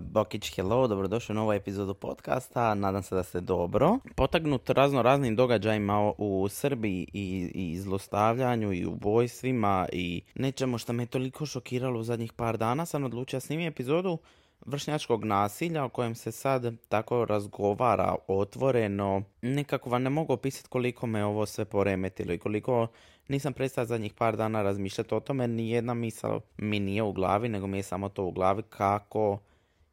Bokić, 0.00 0.54
hello, 0.56 0.88
dobrodošli 0.88 1.32
u 1.32 1.36
novu 1.36 1.52
epizodu 1.52 1.94
podcasta, 1.94 2.74
nadam 2.74 3.02
se 3.02 3.14
da 3.14 3.22
ste 3.22 3.40
dobro. 3.40 3.98
Potagnut 4.14 4.70
razno 4.70 5.02
raznim 5.02 5.36
događajima 5.36 6.12
u 6.18 6.48
Srbiji 6.48 7.08
i, 7.12 7.50
i 7.54 7.78
zlostavljanju 7.78 8.72
i 8.72 8.86
ubojstvima 8.86 9.88
i 9.92 10.22
nečemu 10.34 10.78
što 10.78 10.92
me 10.92 11.06
toliko 11.06 11.46
šokiralo 11.46 12.00
u 12.00 12.04
zadnjih 12.04 12.32
par 12.32 12.56
dana, 12.56 12.86
sam 12.86 13.04
odlučio 13.04 13.40
snimiti 13.40 13.68
epizodu 13.68 14.18
vršnjačkog 14.66 15.24
nasilja 15.24 15.84
o 15.84 15.88
kojem 15.88 16.14
se 16.14 16.32
sad 16.32 16.74
tako 16.88 17.24
razgovara 17.24 18.14
otvoreno. 18.28 19.22
Nekako 19.42 19.90
vam 19.90 20.02
ne 20.02 20.10
mogu 20.10 20.32
opisati 20.32 20.68
koliko 20.68 21.06
me 21.06 21.24
ovo 21.24 21.46
sve 21.46 21.64
poremetilo 21.64 22.32
i 22.32 22.38
koliko 22.38 22.86
nisam 23.28 23.52
prestao 23.52 23.84
zadnjih 23.84 24.14
par 24.14 24.36
dana 24.36 24.62
razmišljati 24.62 25.14
o 25.14 25.20
tome. 25.20 25.48
Nijedna 25.48 25.94
misao 25.94 26.40
mi 26.56 26.80
nije 26.80 27.02
u 27.02 27.12
glavi, 27.12 27.48
nego 27.48 27.66
mi 27.66 27.78
je 27.78 27.82
samo 27.82 28.08
to 28.08 28.24
u 28.24 28.32
glavi 28.32 28.62
kako 28.62 29.38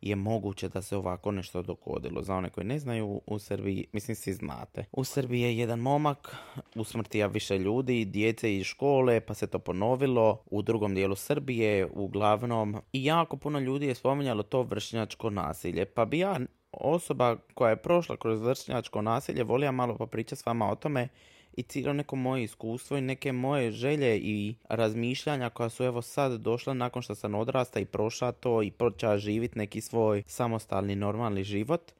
je 0.02 0.16
moguće 0.16 0.70
da 0.70 0.82
se 0.82 0.98
ovako 0.98 1.32
nešto 1.32 1.62
dogodilo. 1.62 2.22
Za 2.22 2.36
one 2.36 2.50
koji 2.50 2.68
ne 2.68 2.80
znaju, 2.80 3.22
u 3.28 3.40
Srbiji, 3.40 3.88
mislim 3.94 4.16
svi 4.16 4.34
znate, 4.34 4.86
u 4.92 5.04
Srbiji 5.04 5.42
je 5.42 5.58
jedan 5.58 5.80
momak 5.80 6.36
usmrtija 6.76 7.28
više 7.28 7.60
ljudi, 7.60 8.06
djece 8.06 8.58
iz 8.58 8.66
škole, 8.66 9.20
pa 9.20 9.34
se 9.34 9.48
to 9.48 9.60
ponovilo 9.60 10.44
u 10.46 10.62
drugom 10.62 10.96
dijelu 10.96 11.16
Srbije, 11.16 11.88
uglavnom. 11.94 12.78
I 12.94 13.06
jako 13.06 13.38
puno 13.38 13.60
ljudi 13.60 13.88
je 13.88 13.96
spominjalo 13.96 14.44
to 14.44 14.62
vršnjačko 14.62 15.30
nasilje. 15.30 15.86
Pa 15.86 16.06
bi 16.06 16.20
ja 16.20 16.40
osoba 16.72 17.38
koja 17.54 17.70
je 17.70 17.82
prošla 17.82 18.18
kroz 18.18 18.42
vršnjačko 18.42 19.02
nasilje 19.02 19.44
volio 19.44 19.72
malo 19.72 19.98
popričati 19.98 20.42
s 20.42 20.46
vama 20.46 20.72
o 20.72 20.76
tome 20.76 21.08
i 21.54 21.64
cijelo 21.64 21.94
neko 21.94 22.16
moje 22.16 22.44
iskustvo 22.44 22.98
i 22.98 23.02
neke 23.02 23.32
moje 23.32 23.72
želje 23.72 24.18
i 24.18 24.56
razmišljanja 24.70 25.50
koja 25.50 25.70
su 25.70 25.84
evo 25.84 26.02
sad 26.02 26.42
došla 26.42 26.74
nakon 26.74 27.02
što 27.02 27.16
sam 27.16 27.36
odrasta 27.36 27.80
i 27.80 27.86
prošla 27.86 28.32
to 28.32 28.64
i 28.64 28.72
počela 28.72 29.18
živjeti 29.18 29.58
neki 29.58 29.82
svoj 29.82 30.24
samostalni 30.28 30.96
normalni 30.96 31.44
život 31.44 31.92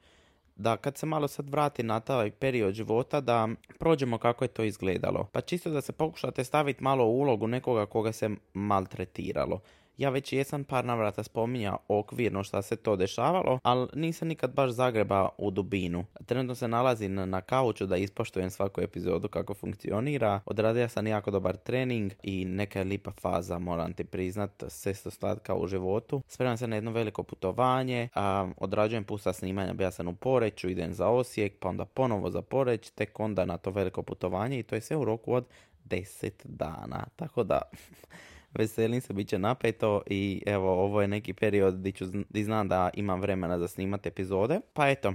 da 0.56 0.76
kad 0.76 0.96
se 0.96 1.06
malo 1.06 1.28
sad 1.28 1.50
vrati 1.50 1.82
na 1.82 2.00
taj 2.00 2.30
period 2.30 2.74
života 2.74 3.20
da 3.20 3.48
prođemo 3.78 4.18
kako 4.18 4.44
je 4.44 4.48
to 4.48 4.62
izgledalo. 4.62 5.28
Pa 5.32 5.40
čisto 5.40 5.70
da 5.70 5.80
se 5.80 5.92
pokušate 5.92 6.44
staviti 6.44 6.82
malo 6.82 7.04
u 7.04 7.18
ulogu 7.18 7.46
nekoga 7.46 7.86
koga 7.86 8.12
se 8.12 8.30
maltretiralo. 8.54 9.60
Ja 9.98 10.10
već 10.10 10.32
jesam 10.32 10.64
par 10.64 10.84
navrata 10.84 11.22
spominja 11.22 11.76
okvirno 11.88 12.44
šta 12.44 12.62
se 12.62 12.76
to 12.76 12.96
dešavalo, 12.96 13.58
ali 13.62 13.88
nisam 13.94 14.28
nikad 14.28 14.54
baš 14.54 14.70
zagreba 14.70 15.28
u 15.38 15.50
dubinu. 15.50 16.04
Trenutno 16.26 16.54
se 16.54 16.68
nalazim 16.68 17.14
na 17.14 17.40
kauču 17.40 17.86
da 17.86 17.96
ispoštujem 17.96 18.50
svaku 18.50 18.80
epizodu 18.80 19.28
kako 19.28 19.54
funkcionira. 19.54 20.40
Odradio 20.46 20.88
sam 20.88 21.06
jako 21.06 21.30
dobar 21.30 21.56
trening 21.56 22.12
i 22.22 22.44
neka 22.44 22.78
je 22.78 22.84
lipa 22.84 23.10
faza, 23.10 23.58
moram 23.58 23.92
ti 23.92 24.04
priznat, 24.04 24.64
sesto 24.68 25.10
slatka 25.10 25.54
u 25.54 25.66
životu. 25.66 26.22
Spremam 26.28 26.56
se 26.56 26.66
na 26.66 26.76
jedno 26.76 26.90
veliko 26.90 27.22
putovanje, 27.22 28.08
a 28.14 28.50
odrađujem 28.56 29.04
pusta 29.04 29.32
snimanja, 29.32 29.74
ja 29.78 29.90
sam 29.90 30.08
u 30.08 30.14
Poreću, 30.14 30.68
idem 30.68 30.94
za 30.94 31.08
Osijek, 31.08 31.52
pa 31.60 31.68
onda 31.68 31.84
ponovo 31.84 32.30
za 32.30 32.42
Poreć, 32.42 32.90
tek 32.90 33.20
onda 33.20 33.44
na 33.44 33.58
to 33.58 33.70
veliko 33.70 34.02
putovanje 34.02 34.58
i 34.58 34.62
to 34.62 34.74
je 34.74 34.80
sve 34.80 34.96
u 34.96 35.04
roku 35.04 35.34
od 35.34 35.44
10 35.84 36.30
dana. 36.44 37.06
Tako 37.16 37.44
da 37.44 37.62
veselim 38.54 39.00
se, 39.00 39.12
bit 39.12 39.28
će 39.28 39.38
napeto 39.38 40.02
i 40.06 40.42
evo, 40.46 40.84
ovo 40.84 41.02
je 41.02 41.08
neki 41.08 41.32
period 41.32 41.78
gdje, 41.78 41.92
ću, 41.92 42.04
znam 42.44 42.68
da 42.68 42.90
imam 42.94 43.20
vremena 43.20 43.58
za 43.58 43.68
snimati 43.68 44.08
epizode. 44.08 44.60
Pa 44.72 44.90
eto, 44.90 45.14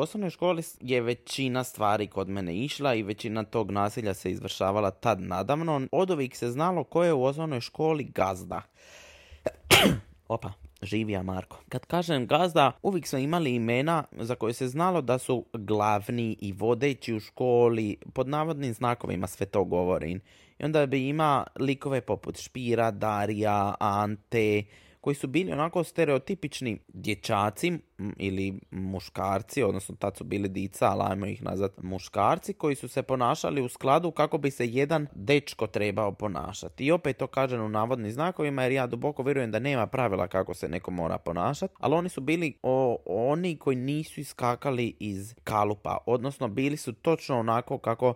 Osnovnoj 0.00 0.30
školi 0.30 0.62
je 0.80 1.00
većina 1.00 1.64
stvari 1.64 2.06
kod 2.06 2.28
mene 2.28 2.56
išla 2.56 2.94
i 2.94 3.02
većina 3.02 3.44
tog 3.44 3.70
nasilja 3.70 4.14
se 4.14 4.30
izvršavala 4.30 4.90
tad 4.90 5.20
nadavno. 5.20 5.86
Od 5.92 6.10
uvijek 6.10 6.36
se 6.36 6.50
znalo 6.50 6.84
ko 6.84 7.04
je 7.04 7.12
u 7.12 7.24
osnovnoj 7.24 7.60
školi 7.60 8.04
gazda. 8.04 8.62
Opa, 10.28 10.52
živija 10.82 11.22
Marko. 11.22 11.56
Kad 11.68 11.86
kažem 11.86 12.26
gazda, 12.26 12.72
uvijek 12.82 13.06
smo 13.06 13.18
imali 13.18 13.54
imena 13.54 14.04
za 14.12 14.34
koje 14.34 14.52
se 14.52 14.68
znalo 14.68 15.00
da 15.00 15.18
su 15.18 15.44
glavni 15.52 16.36
i 16.40 16.52
vodeći 16.52 17.14
u 17.14 17.20
školi, 17.20 17.96
pod 18.14 18.28
navodnim 18.28 18.74
znakovima 18.74 19.26
sve 19.26 19.46
to 19.46 19.64
govorim. 19.64 20.20
I 20.58 20.64
onda 20.64 20.86
bi 20.86 21.08
ima 21.08 21.44
likove 21.60 22.00
poput 22.00 22.36
Špira, 22.36 22.90
Darija, 22.90 23.74
Ante, 23.80 24.62
koji 25.00 25.14
su 25.14 25.26
bili 25.26 25.52
onako 25.52 25.84
stereotipični 25.84 26.78
dječaci 26.88 27.78
ili 28.16 28.60
muškarci, 28.70 29.62
odnosno 29.62 29.96
tad 29.98 30.16
su 30.16 30.24
bili 30.24 30.48
dica, 30.48 30.86
ali 30.86 31.02
ajmo 31.10 31.26
ih 31.26 31.42
nazvat 31.42 31.82
muškarci, 31.82 32.52
koji 32.52 32.74
su 32.74 32.88
se 32.88 33.02
ponašali 33.02 33.62
u 33.62 33.68
skladu 33.68 34.10
kako 34.10 34.38
bi 34.38 34.50
se 34.50 34.66
jedan 34.66 35.06
dečko 35.14 35.66
trebao 35.66 36.12
ponašati. 36.12 36.84
I 36.84 36.90
opet 36.90 37.16
to 37.16 37.26
kažem 37.26 37.60
u 37.60 37.68
navodnim 37.68 38.12
znakovima, 38.12 38.62
jer 38.62 38.72
ja 38.72 38.86
duboko 38.86 39.22
vjerujem 39.22 39.50
da 39.50 39.58
nema 39.58 39.86
pravila 39.86 40.28
kako 40.28 40.54
se 40.54 40.68
neko 40.68 40.90
mora 40.90 41.18
ponašati, 41.18 41.74
ali 41.80 41.94
oni 41.94 42.08
su 42.08 42.20
bili 42.20 42.58
o, 42.62 42.98
oni 43.06 43.56
koji 43.56 43.76
nisu 43.76 44.20
iskakali 44.20 44.96
iz 44.98 45.34
kalupa, 45.44 45.98
odnosno 46.06 46.48
bili 46.48 46.76
su 46.76 46.92
točno 46.92 47.38
onako 47.38 47.78
kako 47.78 48.14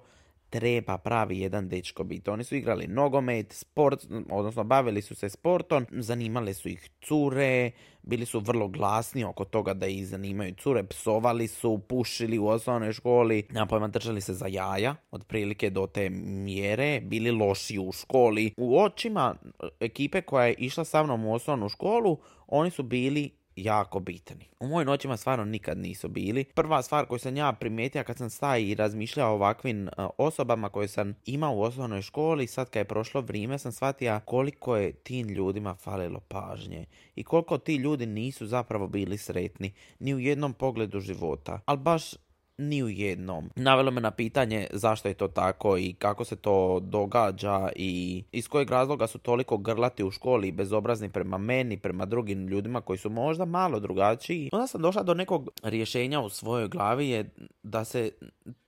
treba 0.53 0.99
pravi 0.99 1.39
jedan 1.41 1.69
dečko 1.69 2.05
biti. 2.05 2.31
Oni 2.31 2.45
su 2.45 2.57
igrali 2.57 2.87
nogomet, 2.87 3.53
sport, 3.53 4.07
odnosno 4.31 4.65
bavili 4.65 5.03
su 5.03 5.15
se 5.15 5.29
sportom, 5.29 5.87
zanimale 5.91 6.55
su 6.55 6.69
ih 6.69 6.91
cure, 7.01 7.71
bili 8.03 8.27
su 8.27 8.41
vrlo 8.41 8.69
glasni 8.69 9.25
oko 9.25 9.45
toga 9.45 9.75
da 9.75 9.87
ih 9.87 10.07
zanimaju 10.07 10.55
cure, 10.55 10.85
psovali 10.85 11.49
su, 11.49 11.81
pušili 11.89 12.39
u 12.39 12.47
osnovnoj 12.47 12.93
školi, 12.93 13.47
na 13.51 13.67
pojma 13.67 13.89
držali 13.89 14.21
se 14.21 14.35
za 14.35 14.47
jaja, 14.47 14.95
otprilike 15.11 15.71
do 15.71 15.87
te 15.87 16.11
mjere, 16.11 17.01
bili 17.01 17.31
loši 17.31 17.79
u 17.79 17.93
školi. 17.93 18.55
U 18.57 18.79
očima 18.79 19.35
ekipe 19.81 20.23
koja 20.23 20.47
je 20.47 20.55
išla 20.59 20.85
sa 20.85 21.03
mnom 21.03 21.25
u 21.25 21.35
osnovnu 21.35 21.69
školu, 21.69 22.19
oni 22.47 22.71
su 22.71 22.83
bili 22.83 23.31
jako 23.57 24.01
bitni. 24.01 24.49
U 24.61 24.67
mojim 24.67 24.87
noćima 24.87 25.17
stvarno 25.17 25.45
nikad 25.45 25.79
nisu 25.79 26.09
bili. 26.09 26.45
Prva 26.45 26.83
stvar 26.83 27.07
koju 27.07 27.19
sam 27.19 27.37
ja 27.37 27.53
primijetio 27.53 28.05
kad 28.05 28.19
sam 28.19 28.31
staj 28.31 28.63
i 28.63 28.75
razmišljao 28.75 29.31
o 29.31 29.35
ovakvim 29.35 29.89
e, 29.89 29.91
osobama 30.19 30.69
koje 30.69 30.89
sam 30.89 31.15
imao 31.27 31.55
u 31.55 31.62
osnovnoj 31.62 32.03
školi, 32.03 32.47
sad 32.47 32.71
kad 32.71 32.81
je 32.81 32.85
prošlo 32.85 33.21
vrijeme 33.21 33.59
sam 33.59 33.73
shvatio 33.73 34.21
koliko 34.25 34.77
je 34.77 34.93
tim 34.93 35.29
ljudima 35.29 35.75
falilo 35.75 36.21
pažnje 36.21 36.87
i 37.15 37.25
koliko 37.25 37.59
ti 37.59 37.77
ljudi 37.77 38.07
nisu 38.07 38.47
zapravo 38.47 38.87
bili 38.89 39.19
sretni 39.19 39.73
ni 39.99 40.15
u 40.15 40.19
jednom 40.19 40.53
pogledu 40.55 41.01
života. 41.01 41.61
Ali 41.67 41.79
baš 41.79 42.15
ni 42.59 42.83
u 42.83 42.89
jednom. 42.89 43.51
Navelo 43.57 43.91
me 43.91 44.01
na 44.01 44.11
pitanje 44.11 44.67
zašto 44.73 45.09
je 45.09 45.15
to 45.15 45.29
tako 45.29 45.79
i 45.79 45.95
kako 45.99 46.25
se 46.25 46.37
to 46.37 46.81
događa 46.81 47.69
i 47.77 48.25
iz 48.33 48.49
kojeg 48.49 48.71
razloga 48.71 49.07
su 49.07 49.19
toliko 49.19 49.57
grlati 49.57 50.05
u 50.05 50.11
školi 50.11 50.49
i 50.49 50.53
bezobrazni 50.53 51.09
prema 51.09 51.39
meni, 51.39 51.79
prema 51.79 52.05
drugim 52.05 52.49
ljudima 52.49 52.81
koji 52.81 52.99
su 52.99 53.11
možda 53.11 53.45
malo 53.45 53.81
drugačiji. 53.81 54.51
Onda 54.53 54.67
sam 54.67 54.83
došla 54.83 55.03
do 55.03 55.15
nekog 55.15 55.51
rješenja 55.62 56.21
u 56.21 56.29
svojoj 56.29 56.69
glavi 56.69 57.09
je 57.09 57.31
da 57.62 57.85
se 57.85 58.11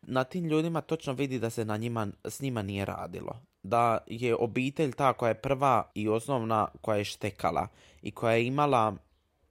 na 0.02 0.24
tim 0.24 0.44
ljudima 0.44 0.80
točno 0.80 1.12
vidi 1.12 1.38
da 1.38 1.50
se 1.50 1.64
na 1.64 1.76
njima, 1.76 2.08
s 2.24 2.40
njima 2.40 2.62
nije 2.62 2.84
radilo. 2.84 3.40
Da 3.62 3.98
je 4.06 4.34
obitelj 4.34 4.92
ta 4.92 5.12
koja 5.12 5.28
je 5.28 5.34
prva 5.40 5.90
i 5.94 6.08
osnovna 6.08 6.68
koja 6.80 6.96
je 6.96 7.04
štekala 7.04 7.68
i 8.02 8.10
koja 8.10 8.34
je 8.34 8.46
imala 8.46 8.96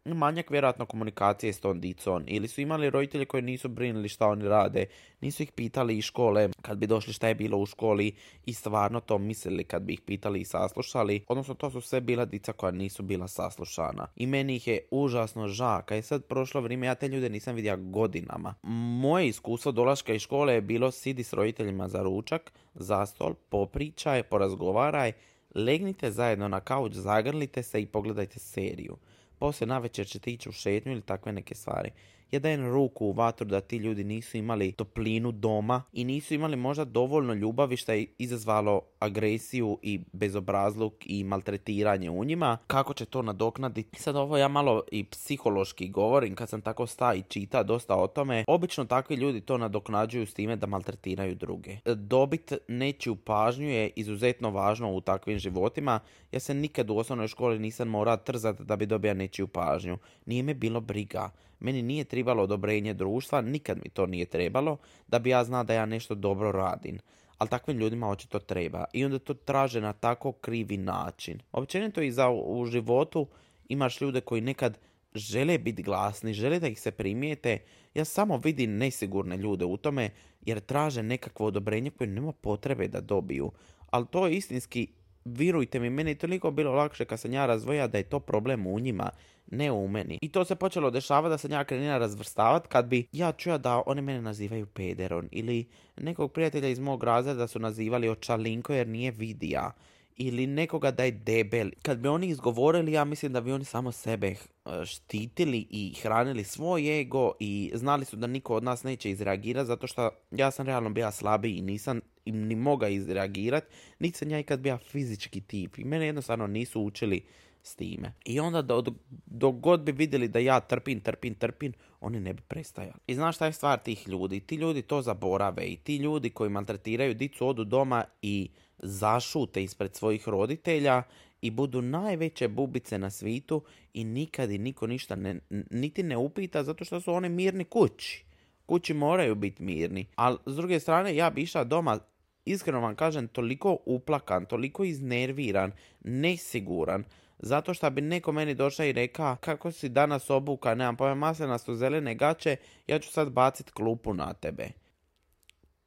manjak 0.05 0.51
vjerojatno 0.51 0.85
komunikacije 0.85 1.53
s 1.53 1.59
tom 1.59 1.81
dicom. 1.81 2.23
Ili 2.27 2.47
su 2.47 2.61
imali 2.61 2.89
roditelji 2.89 3.25
koji 3.25 3.43
nisu 3.43 3.69
brinuli 3.69 4.09
šta 4.09 4.27
oni 4.27 4.47
rade, 4.47 4.85
nisu 5.21 5.43
ih 5.43 5.51
pitali 5.51 5.97
iz 5.97 6.03
škole. 6.03 6.49
Kad 6.61 6.77
bi 6.77 6.87
došli 6.87 7.13
šta 7.13 7.27
je 7.27 7.35
bilo 7.35 7.57
u 7.57 7.65
školi 7.65 8.15
i 8.45 8.53
stvarno 8.53 8.99
to 8.99 9.17
mislili 9.17 9.63
kad 9.63 9.81
bi 9.81 9.93
ih 9.93 10.01
pitali 10.01 10.41
i 10.41 10.45
saslušali, 10.45 11.25
odnosno 11.27 11.53
to 11.53 11.71
su 11.71 11.81
sve 11.81 12.01
bila 12.01 12.25
dica 12.25 12.53
koja 12.53 12.71
nisu 12.71 13.03
bila 13.03 13.27
saslušana. 13.27 14.07
I 14.15 14.27
meni 14.27 14.55
ih 14.55 14.67
je 14.67 14.87
užasno 14.91 15.47
ža, 15.47 15.81
kad 15.81 15.95
je 15.95 16.01
sad 16.01 16.25
prošlo 16.25 16.61
vrijeme, 16.61 16.87
ja 16.87 16.95
te 16.95 17.07
ljude 17.07 17.29
nisam 17.29 17.55
vidio 17.55 17.77
godinama. 17.77 18.55
Moje 19.01 19.27
iskustvo 19.27 19.71
dolaška 19.71 20.13
iz 20.13 20.21
škole 20.21 20.53
je 20.53 20.61
bilo 20.61 20.91
sidi 20.91 21.23
s 21.23 21.33
roditeljima 21.33 21.87
za 21.87 22.03
ručak, 22.03 22.51
za 22.73 23.05
stol, 23.05 23.33
popričaj, 23.49 24.23
porazgovaraj, 24.23 25.11
legnite 25.55 26.11
zajedno 26.11 26.47
na 26.47 26.59
kauč, 26.59 26.93
zagrlite 26.93 27.63
se 27.63 27.81
i 27.81 27.85
pogledajte 27.85 28.39
seriju 28.39 28.97
poslije 29.43 29.67
navečer 29.67 30.07
ćete 30.07 30.31
ići 30.31 30.49
u 30.49 30.51
šetnju 30.51 30.91
ili 30.91 31.01
takve 31.01 31.31
neke 31.31 31.55
stvari. 31.55 31.91
Ja 32.33 32.39
dajem 32.39 32.65
ruku 32.65 33.05
u 33.05 33.11
vatru 33.11 33.47
da 33.47 33.61
ti 33.61 33.77
ljudi 33.77 34.03
nisu 34.03 34.37
imali 34.37 34.71
toplinu 34.71 35.31
doma 35.31 35.83
i 35.93 36.03
nisu 36.03 36.33
imali 36.33 36.55
možda 36.55 36.85
dovoljno 36.85 37.33
ljubavi 37.33 37.77
što 37.77 37.91
je 37.91 38.05
izazvalo 38.17 38.81
agresiju 38.99 39.79
i 39.81 39.99
bezobrazluk 40.11 40.93
i 41.05 41.23
maltretiranje 41.23 42.09
u 42.09 42.23
njima. 42.23 42.57
Kako 42.67 42.93
će 42.93 43.05
to 43.05 43.21
nadoknaditi? 43.21 44.01
Sad 44.01 44.15
ovo 44.15 44.37
ja 44.37 44.47
malo 44.47 44.83
i 44.91 45.03
psihološki 45.03 45.89
govorim 45.89 46.35
kad 46.35 46.49
sam 46.49 46.61
tako 46.61 46.87
sta 46.87 47.13
i 47.13 47.21
čita 47.21 47.63
dosta 47.63 47.95
o 47.95 48.07
tome. 48.07 48.43
Obično 48.47 48.85
takvi 48.85 49.15
ljudi 49.15 49.41
to 49.41 49.57
nadoknađuju 49.57 50.25
s 50.25 50.33
time 50.33 50.55
da 50.55 50.67
maltretiraju 50.67 51.35
druge. 51.35 51.77
Dobit 51.85 52.53
nečiju 52.67 53.15
pažnju 53.15 53.69
je 53.69 53.89
izuzetno 53.95 54.49
važno 54.49 54.93
u 54.93 55.01
takvim 55.01 55.39
životima. 55.39 55.99
Ja 56.31 56.39
se 56.39 56.53
nikad 56.53 56.89
u 56.89 56.97
osnovnoj 56.97 57.27
školi 57.27 57.59
nisam 57.59 57.87
morao 57.87 58.17
trzati 58.17 58.63
da 58.63 58.75
bi 58.75 58.85
dobio 58.85 59.13
nečiju 59.13 59.47
pažnju. 59.47 59.97
Nije 60.25 60.43
me 60.43 60.53
bilo 60.53 60.81
briga. 60.81 61.31
Meni 61.63 61.81
nije 61.81 62.03
trebalo 62.03 62.43
odobrenje 62.43 62.93
društva, 62.93 63.41
nikad 63.41 63.77
mi 63.83 63.89
to 63.89 64.05
nije 64.05 64.25
trebalo, 64.25 64.77
da 65.07 65.19
bi 65.19 65.29
ja 65.29 65.43
znao 65.43 65.63
da 65.63 65.73
ja 65.73 65.85
nešto 65.85 66.15
dobro 66.15 66.51
radim. 66.51 66.99
Ali 67.37 67.49
takvim 67.49 67.77
ljudima 67.77 68.09
očito 68.09 68.39
treba. 68.39 68.85
I 68.93 69.05
onda 69.05 69.19
to 69.19 69.33
traže 69.33 69.81
na 69.81 69.93
tako 69.93 70.31
krivi 70.31 70.77
način. 70.77 71.39
Općenito 71.51 72.01
i 72.01 72.11
za 72.11 72.29
u 72.29 72.65
životu 72.65 73.27
imaš 73.69 74.01
ljude 74.01 74.21
koji 74.21 74.41
nekad 74.41 74.77
žele 75.15 75.57
biti 75.57 75.83
glasni, 75.83 76.33
žele 76.33 76.59
da 76.59 76.67
ih 76.67 76.81
se 76.81 76.91
primijete. 76.91 77.57
Ja 77.93 78.05
samo 78.05 78.37
vidim 78.37 78.77
nesigurne 78.77 79.37
ljude 79.37 79.65
u 79.65 79.77
tome 79.77 80.09
jer 80.45 80.59
traže 80.59 81.03
nekakvo 81.03 81.45
odobrenje 81.45 81.91
koje 81.91 82.07
nema 82.07 82.31
potrebe 82.31 82.87
da 82.87 83.01
dobiju. 83.01 83.51
Ali 83.89 84.05
to 84.11 84.27
je 84.27 84.35
istinski 84.35 84.87
Virujte 85.25 85.79
mi, 85.79 85.89
meni 85.89 86.11
je 86.11 86.15
toliko 86.15 86.51
bilo 86.51 86.71
lakše 86.73 87.05
kad 87.05 87.19
sam 87.19 87.33
ja 87.33 87.45
razvoja 87.45 87.87
da 87.87 87.97
je 87.97 88.03
to 88.03 88.19
problem 88.19 88.67
u 88.67 88.79
njima, 88.79 89.09
ne 89.51 89.71
u 89.71 89.87
meni. 89.87 90.19
I 90.21 90.29
to 90.31 90.45
se 90.45 90.55
počelo 90.55 90.91
dešavati 90.91 91.29
da 91.29 91.37
sam 91.37 91.51
ja 91.51 91.63
krenila 91.63 91.97
razvrstavati 91.97 92.67
kad 92.69 92.85
bi 92.85 93.07
ja 93.11 93.31
čuo 93.31 93.57
da 93.57 93.83
oni 93.85 94.01
mene 94.01 94.21
nazivaju 94.21 94.65
pederon 94.65 95.29
ili 95.31 95.65
nekog 95.97 96.31
prijatelja 96.31 96.67
iz 96.67 96.79
mog 96.79 97.03
razreda 97.03 97.47
su 97.47 97.59
nazivali 97.59 98.09
očalinko 98.09 98.73
jer 98.73 98.87
nije 98.87 99.11
vidija 99.11 99.71
ili 100.17 100.47
nekoga 100.47 100.91
da 100.91 101.03
je 101.03 101.11
debel. 101.11 101.69
Kad 101.81 101.99
bi 101.99 102.07
oni 102.07 102.27
izgovorili, 102.27 102.91
ja 102.91 103.05
mislim 103.05 103.33
da 103.33 103.41
bi 103.41 103.51
oni 103.51 103.65
samo 103.65 103.91
sebe 103.91 104.27
eh, 104.27 104.85
štitili 104.85 105.67
i 105.69 105.93
hranili 106.01 106.43
svoj 106.43 106.99
ego 106.99 107.31
i 107.39 107.71
znali 107.73 108.05
su 108.05 108.15
da 108.15 108.27
niko 108.27 108.55
od 108.55 108.63
nas 108.63 108.83
neće 108.83 109.09
izreagirati 109.09 109.67
zato 109.67 109.87
što 109.87 110.09
ja 110.31 110.51
sam 110.51 110.65
realno 110.65 110.89
bio 110.89 111.11
slabiji 111.11 111.55
i 111.55 111.61
nisam 111.61 112.01
ni 112.25 112.55
moga 112.55 112.87
izreagirati, 112.87 113.67
niti 113.99 114.17
sam 114.17 114.29
ja 114.29 114.39
ikad 114.39 114.59
bio 114.59 114.77
fizički 114.77 115.41
tip 115.41 115.77
i 115.77 115.83
mene 115.83 116.05
jednostavno 116.05 116.47
nisu 116.47 116.81
učili 116.81 117.21
s 117.63 117.75
time. 117.75 118.13
I 118.25 118.39
onda 118.39 118.61
dok 118.61 118.87
do 119.25 119.51
god 119.51 119.81
bi 119.81 119.91
vidjeli 119.91 120.27
da 120.27 120.39
ja 120.39 120.59
trpim, 120.59 120.99
trpim, 120.99 121.35
trpim, 121.35 121.73
oni 122.01 122.19
ne 122.19 122.33
bi 122.33 122.41
prestajali. 122.41 122.99
I 123.07 123.15
znaš 123.15 123.35
šta 123.35 123.45
je 123.45 123.53
stvar 123.53 123.79
tih 123.79 124.07
ljudi? 124.07 124.39
Ti 124.39 124.55
ljudi 124.55 124.81
to 124.81 125.01
zaborave 125.01 125.65
i 125.65 125.75
ti 125.75 125.97
ljudi 125.97 126.29
koji 126.29 126.49
maltretiraju 126.49 127.13
dicu 127.13 127.47
odu 127.47 127.63
doma 127.63 128.03
i 128.21 128.49
zašute 128.77 129.63
ispred 129.63 129.95
svojih 129.95 130.27
roditelja 130.27 131.03
i 131.41 131.51
budu 131.51 131.81
najveće 131.81 132.47
bubice 132.47 132.97
na 132.97 133.09
svitu 133.09 133.63
i 133.93 134.03
nikad 134.03 134.51
i 134.51 134.57
niko 134.57 134.87
ništa 134.87 135.15
ne, 135.15 135.39
niti 135.71 136.03
ne 136.03 136.17
upita 136.17 136.63
zato 136.63 136.85
što 136.85 137.01
su 137.01 137.13
oni 137.13 137.29
mirni 137.29 137.63
kući. 137.63 138.25
Kući 138.65 138.93
moraju 138.93 139.35
biti 139.35 139.63
mirni. 139.63 140.05
Ali 140.15 140.37
s 140.45 140.55
druge 140.55 140.79
strane 140.79 141.15
ja 141.15 141.29
bi 141.29 141.41
išla 141.41 141.63
doma 141.63 141.99
iskreno 142.45 142.79
vam 142.79 142.95
kažem, 142.95 143.27
toliko 143.27 143.77
uplakan, 143.85 144.45
toliko 144.45 144.83
iznerviran, 144.83 145.71
nesiguran, 146.01 147.03
zato 147.43 147.73
što 147.73 147.89
bi 147.89 148.01
neko 148.01 148.31
meni 148.31 148.55
došao 148.55 148.85
i 148.85 148.91
rekao 148.91 149.35
kako 149.35 149.71
si 149.71 149.89
danas 149.89 150.29
obuka, 150.29 150.75
nemam 150.75 150.95
pojma, 150.95 151.33
su 151.57 151.75
zelene 151.75 152.15
gaće, 152.15 152.55
ja 152.87 152.99
ću 152.99 153.11
sad 153.11 153.31
bacit 153.31 153.71
klupu 153.71 154.13
na 154.13 154.33
tebe. 154.33 154.69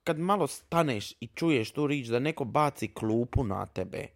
Kad 0.05 0.19
malo 0.19 0.47
staneš 0.47 1.13
i 1.21 1.27
čuješ 1.27 1.71
tu 1.71 1.87
rič 1.87 2.07
da 2.07 2.19
neko 2.19 2.45
baci 2.45 2.89
klupu 2.89 3.45
na 3.45 3.67
tebe, 3.67 4.07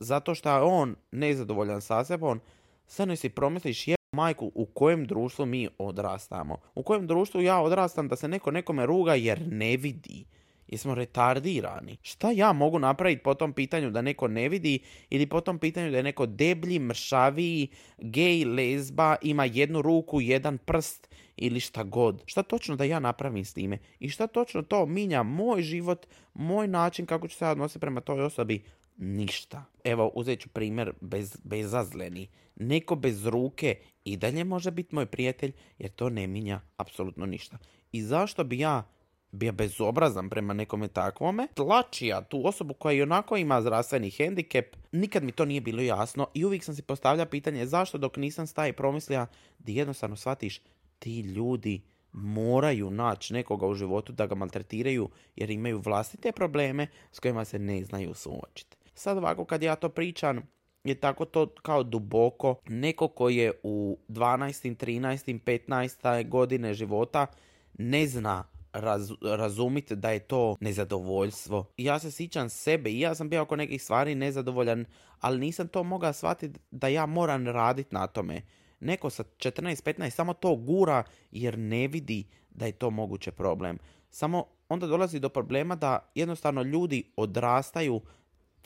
zato 0.00 0.34
što 0.34 0.56
je 0.56 0.62
on 0.62 0.96
nezadovoljan 1.10 1.80
sa 1.80 2.04
sebom, 2.04 2.40
sad 2.86 3.18
si 3.18 3.28
promisliš 3.28 3.88
je 3.88 3.96
majku 4.12 4.52
u 4.54 4.66
kojem 4.66 5.04
društvu 5.04 5.46
mi 5.46 5.68
odrastamo. 5.78 6.56
U 6.74 6.82
kojem 6.82 7.06
društvu 7.06 7.40
ja 7.40 7.60
odrastam 7.60 8.08
da 8.08 8.16
se 8.16 8.28
neko 8.28 8.50
nekome 8.50 8.86
ruga 8.86 9.14
jer 9.14 9.42
ne 9.46 9.76
vidi. 9.76 10.24
Jesmo 10.68 10.94
retardirani. 10.94 11.96
Šta 12.02 12.30
ja 12.30 12.52
mogu 12.52 12.78
napraviti 12.78 13.22
po 13.22 13.34
tom 13.34 13.52
pitanju 13.52 13.90
da 13.90 14.02
neko 14.02 14.28
ne 14.28 14.48
vidi 14.48 14.78
ili 15.10 15.26
po 15.26 15.40
tom 15.40 15.58
pitanju 15.58 15.90
da 15.90 15.96
je 15.96 16.02
neko 16.02 16.26
deblji, 16.26 16.78
mršaviji, 16.78 17.68
gej, 17.98 18.44
lezba, 18.44 19.16
ima 19.22 19.44
jednu 19.44 19.82
ruku, 19.82 20.20
jedan 20.20 20.58
prst 20.58 21.08
ili 21.36 21.60
šta 21.60 21.82
god. 21.82 22.22
Šta 22.26 22.42
točno 22.42 22.76
da 22.76 22.84
ja 22.84 23.00
napravim 23.00 23.44
s 23.44 23.54
time? 23.54 23.78
I 24.00 24.08
šta 24.08 24.26
točno 24.26 24.62
to 24.62 24.86
minja 24.86 25.22
moj 25.22 25.62
život, 25.62 26.06
moj 26.34 26.68
način 26.68 27.06
kako 27.06 27.28
ću 27.28 27.36
se 27.36 27.46
odnositi 27.46 27.80
prema 27.80 28.00
toj 28.00 28.20
osobi? 28.20 28.64
Ništa. 28.96 29.64
Evo, 29.84 30.10
uzet 30.14 30.40
ću 30.40 30.48
primjer 30.48 30.92
bez, 31.00 31.36
bezazleni. 31.44 32.28
Neko 32.56 32.96
bez 32.96 33.26
ruke 33.26 33.76
i 34.04 34.16
dalje 34.16 34.44
može 34.44 34.70
biti 34.70 34.94
moj 34.94 35.06
prijatelj 35.06 35.52
jer 35.78 35.90
to 35.90 36.10
ne 36.10 36.26
minja 36.26 36.60
apsolutno 36.76 37.26
ništa. 37.26 37.58
I 37.92 38.02
zašto 38.02 38.44
bi 38.44 38.58
ja 38.58 38.97
bio 39.32 39.52
bezobrazan 39.52 40.30
prema 40.30 40.54
nekome 40.54 40.88
takvome, 40.88 41.46
tlačija 41.54 42.20
tu 42.20 42.46
osobu 42.46 42.74
koja 42.74 42.92
i 42.92 43.02
onako 43.02 43.36
ima 43.36 43.60
zdravstveni 43.62 44.10
hendikep, 44.10 44.76
nikad 44.92 45.22
mi 45.22 45.32
to 45.32 45.44
nije 45.44 45.60
bilo 45.60 45.82
jasno 45.82 46.26
i 46.34 46.44
uvijek 46.44 46.64
sam 46.64 46.74
si 46.74 46.82
postavlja 46.82 47.26
pitanje 47.26 47.66
zašto 47.66 47.98
dok 47.98 48.16
nisam 48.16 48.46
staj 48.46 48.72
promislija 48.72 49.26
da 49.58 49.72
jednostavno 49.72 50.16
shvatiš 50.16 50.60
ti 50.98 51.20
ljudi 51.20 51.80
moraju 52.12 52.90
naći 52.90 53.34
nekoga 53.34 53.66
u 53.66 53.74
životu 53.74 54.12
da 54.12 54.26
ga 54.26 54.34
maltretiraju 54.34 55.08
jer 55.36 55.50
imaju 55.50 55.78
vlastite 55.78 56.32
probleme 56.32 56.86
s 57.12 57.20
kojima 57.20 57.44
se 57.44 57.58
ne 57.58 57.84
znaju 57.84 58.14
suočiti. 58.14 58.76
Sad 58.94 59.18
ovako 59.18 59.44
kad 59.44 59.62
ja 59.62 59.76
to 59.76 59.88
pričam, 59.88 60.42
je 60.84 60.94
tako 60.94 61.24
to 61.24 61.46
kao 61.62 61.82
duboko. 61.82 62.54
Neko 62.68 63.08
koji 63.08 63.36
je 63.36 63.52
u 63.62 63.98
12. 64.08 64.76
13. 64.76 65.40
15. 65.40 66.28
godine 66.28 66.74
života 66.74 67.26
ne 67.78 68.06
zna 68.06 68.44
raz, 68.80 69.10
razumite 69.22 69.96
da 69.96 70.10
je 70.10 70.18
to 70.18 70.56
nezadovoljstvo. 70.60 71.66
Ja 71.76 71.98
se 71.98 72.10
sjećam 72.10 72.48
sebe 72.48 72.90
i 72.90 73.00
ja 73.00 73.14
sam 73.14 73.28
bio 73.28 73.42
oko 73.42 73.56
nekih 73.56 73.82
stvari 73.82 74.14
nezadovoljan, 74.14 74.84
ali 75.20 75.40
nisam 75.40 75.68
to 75.68 75.82
mogao 75.82 76.12
shvatiti 76.12 76.60
da 76.70 76.88
ja 76.88 77.06
moram 77.06 77.46
raditi 77.46 77.94
na 77.94 78.06
tome. 78.06 78.42
Neko 78.80 79.10
sa 79.10 79.24
14-15 79.24 80.10
samo 80.10 80.34
to 80.34 80.56
gura 80.56 81.02
jer 81.30 81.58
ne 81.58 81.88
vidi 81.88 82.24
da 82.50 82.66
je 82.66 82.72
to 82.72 82.90
moguće 82.90 83.32
problem. 83.32 83.78
Samo 84.10 84.44
onda 84.68 84.86
dolazi 84.86 85.20
do 85.20 85.28
problema 85.28 85.76
da 85.76 86.10
jednostavno 86.14 86.62
ljudi 86.62 87.12
odrastaju 87.16 88.00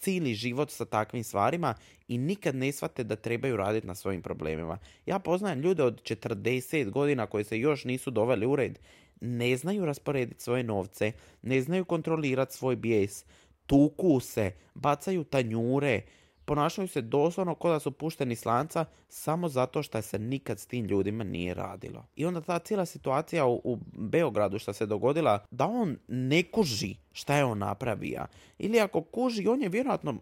cijeli 0.03 0.35
život 0.35 0.71
sa 0.71 0.85
takvim 0.85 1.25
stvarima 1.25 1.75
i 2.09 2.19
nikad 2.19 2.55
ne 2.55 2.73
shvate 2.73 3.05
da 3.05 3.17
trebaju 3.17 3.57
raditi 3.57 3.87
na 3.87 3.95
svojim 3.95 4.23
problemima. 4.23 4.79
Ja 5.07 5.19
poznajem 5.19 5.61
ljude 5.61 5.83
od 5.83 6.03
40 6.03 6.91
godina 6.91 7.27
koji 7.27 7.45
se 7.45 7.59
još 7.59 7.85
nisu 7.85 8.11
doveli 8.11 8.47
u 8.47 8.57
red 8.57 8.79
ne 9.23 9.57
znaju 9.57 9.85
rasporediti 9.85 10.43
svoje 10.43 10.63
novce, 10.63 11.13
ne 11.43 11.61
znaju 11.61 11.85
kontrolirati 11.85 12.55
svoj 12.55 12.77
bijes, 12.77 13.25
tuku 13.67 14.21
se, 14.21 14.53
bacaju 14.75 15.25
tanjure, 15.25 16.03
ponašaju 16.45 16.89
se 16.89 17.01
doslovno 17.01 17.55
kao 17.55 17.73
da 17.73 17.81
su 17.81 17.91
pušteni 17.91 18.37
slanca 18.37 18.85
samo 19.09 19.49
zato 19.49 19.83
što 19.83 20.03
se 20.03 20.19
nikad 20.19 20.61
s 20.61 20.67
tim 20.67 20.87
ljudima 20.87 21.25
nije 21.25 21.55
radilo. 21.55 22.07
I 22.17 22.27
onda 22.27 22.41
ta 22.41 22.59
cijela 22.59 22.87
situacija 22.87 23.47
u, 23.47 23.61
u 23.65 23.79
Beogradu 23.93 24.59
što 24.59 24.73
se 24.73 24.87
dogodila, 24.87 25.45
da 25.51 25.67
on 25.67 25.97
ne 26.09 26.43
kuži 26.43 26.95
šta 27.13 27.37
je 27.37 27.45
on 27.45 27.59
napravio. 27.59 28.27
Ili 28.59 28.81
ako 28.81 29.03
kuži, 29.03 29.49
on 29.49 29.63
je 29.63 29.69
vjerojatno 29.69 30.15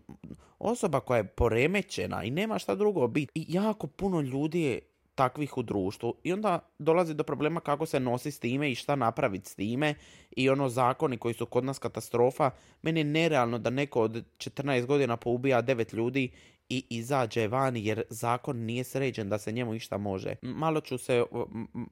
osoba 0.58 1.00
koja 1.00 1.18
je 1.18 1.26
poremećena 1.26 2.24
i 2.24 2.30
nema 2.30 2.58
šta 2.58 2.74
drugo 2.74 3.08
biti. 3.08 3.32
I 3.34 3.46
jako 3.48 3.86
puno 3.86 4.20
ljudi 4.20 4.60
je 4.60 4.80
takvih 5.20 5.58
u 5.58 5.62
društvu 5.62 6.14
i 6.24 6.32
onda 6.32 6.58
dolazi 6.78 7.14
do 7.14 7.24
problema 7.24 7.60
kako 7.60 7.86
se 7.86 8.00
nosi 8.00 8.30
s 8.30 8.38
time 8.38 8.70
i 8.70 8.74
šta 8.74 8.96
napraviti 8.96 9.50
s 9.50 9.54
time 9.54 9.94
i 10.30 10.50
ono 10.50 10.68
zakoni 10.68 11.18
koji 11.18 11.34
su 11.34 11.46
kod 11.46 11.64
nas 11.64 11.78
katastrofa. 11.78 12.50
Meni 12.82 13.00
je 13.00 13.04
nerealno 13.04 13.58
da 13.58 13.70
neko 13.70 14.02
od 14.02 14.24
14 14.38 14.86
godina 14.86 15.16
poubija 15.16 15.62
9 15.62 15.94
ljudi 15.94 16.30
i 16.68 16.84
izađe 16.90 17.48
vani 17.48 17.86
jer 17.86 18.02
zakon 18.10 18.56
nije 18.56 18.84
sređen 18.84 19.28
da 19.28 19.38
se 19.38 19.52
njemu 19.52 19.74
išta 19.74 19.98
može. 19.98 20.34
Malo 20.42 20.80
ću 20.80 20.98
se 20.98 21.24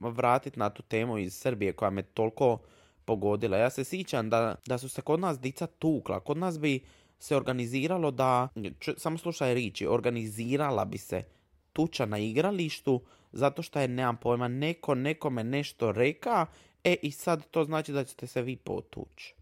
vratiti 0.01 0.59
na 0.59 0.71
tu 0.71 0.83
temu 0.83 1.19
iz 1.19 1.35
Srbije 1.35 1.73
koja 1.73 1.91
me 1.91 2.03
toliko 2.03 2.59
pogodila. 3.05 3.57
Ja 3.57 3.71
se 3.71 3.85
sjećam 3.85 4.31
da, 4.31 4.55
da 4.67 4.79
su 4.79 4.89
se 4.89 5.03
kod 5.03 5.21
nas 5.21 5.41
dica 5.41 5.67
tukla. 5.67 6.21
Kod 6.21 6.37
nas 6.37 6.61
bi 6.61 6.81
se 7.19 7.37
organiziralo 7.37 8.11
da, 8.11 8.49
samo 8.97 9.19
slušaj 9.19 9.55
riči, 9.55 9.87
organizirala 9.87 10.85
bi 10.85 10.99
se 10.99 11.23
tuča 11.73 12.07
na 12.07 12.19
igralištu 12.19 13.01
zato 13.33 13.63
što 13.63 13.81
je, 13.81 13.89
nemam 13.89 14.17
pojma, 14.17 14.49
neko 14.49 14.95
nekome 14.95 15.45
nešto 15.45 15.93
reka, 15.93 16.47
e 16.85 16.97
i 17.03 17.11
sad 17.11 17.47
to 17.51 17.65
znači 17.65 17.93
da 17.93 18.05
ćete 18.05 18.27
se 18.27 18.43
vi 18.43 18.57
potući. 18.57 19.35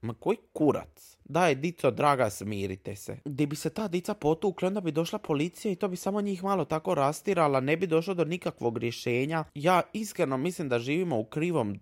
Ma 0.00 0.14
koji 0.14 0.36
kurac? 0.52 1.18
Daj, 1.24 1.54
dico, 1.54 1.90
draga, 1.90 2.30
smirite 2.30 2.96
se. 2.96 3.18
Gdje 3.24 3.46
bi 3.46 3.56
se 3.56 3.70
ta 3.70 3.88
dica 3.88 4.14
potukla, 4.14 4.68
onda 4.68 4.80
bi 4.80 4.92
došla 4.92 5.18
policija 5.18 5.72
i 5.72 5.76
to 5.76 5.88
bi 5.88 5.96
samo 5.96 6.20
njih 6.20 6.44
malo 6.44 6.64
tako 6.64 6.94
rastirala, 6.94 7.60
ne 7.60 7.76
bi 7.76 7.86
došlo 7.86 8.14
do 8.14 8.24
nikakvog 8.24 8.78
rješenja. 8.78 9.44
Ja 9.54 9.82
iskreno 9.92 10.36
mislim 10.36 10.68
da 10.68 10.78
živimo 10.78 11.18
u 11.18 11.24
krivom 11.24 11.80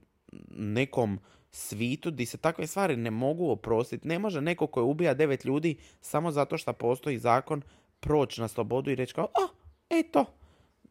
nekom 0.51 1.19
svitu 1.51 2.11
gdje 2.11 2.27
se 2.27 2.39
takve 2.39 2.67
stvari 2.67 2.97
ne 2.97 3.11
mogu 3.11 3.51
oprostiti. 3.51 4.09
Ne 4.09 4.19
može 4.19 4.41
neko 4.41 4.67
koji 4.67 4.85
ubija 4.85 5.15
devet 5.15 5.45
ljudi 5.45 5.77
samo 6.01 6.31
zato 6.31 6.59
što 6.59 6.73
postoji 6.73 7.19
zakon 7.19 7.63
proći 8.01 8.41
na 8.41 8.49
slobodu 8.49 8.91
i 8.91 8.95
reći 8.95 9.15
kao, 9.15 9.25
a, 9.25 9.49
eto, 9.91 10.25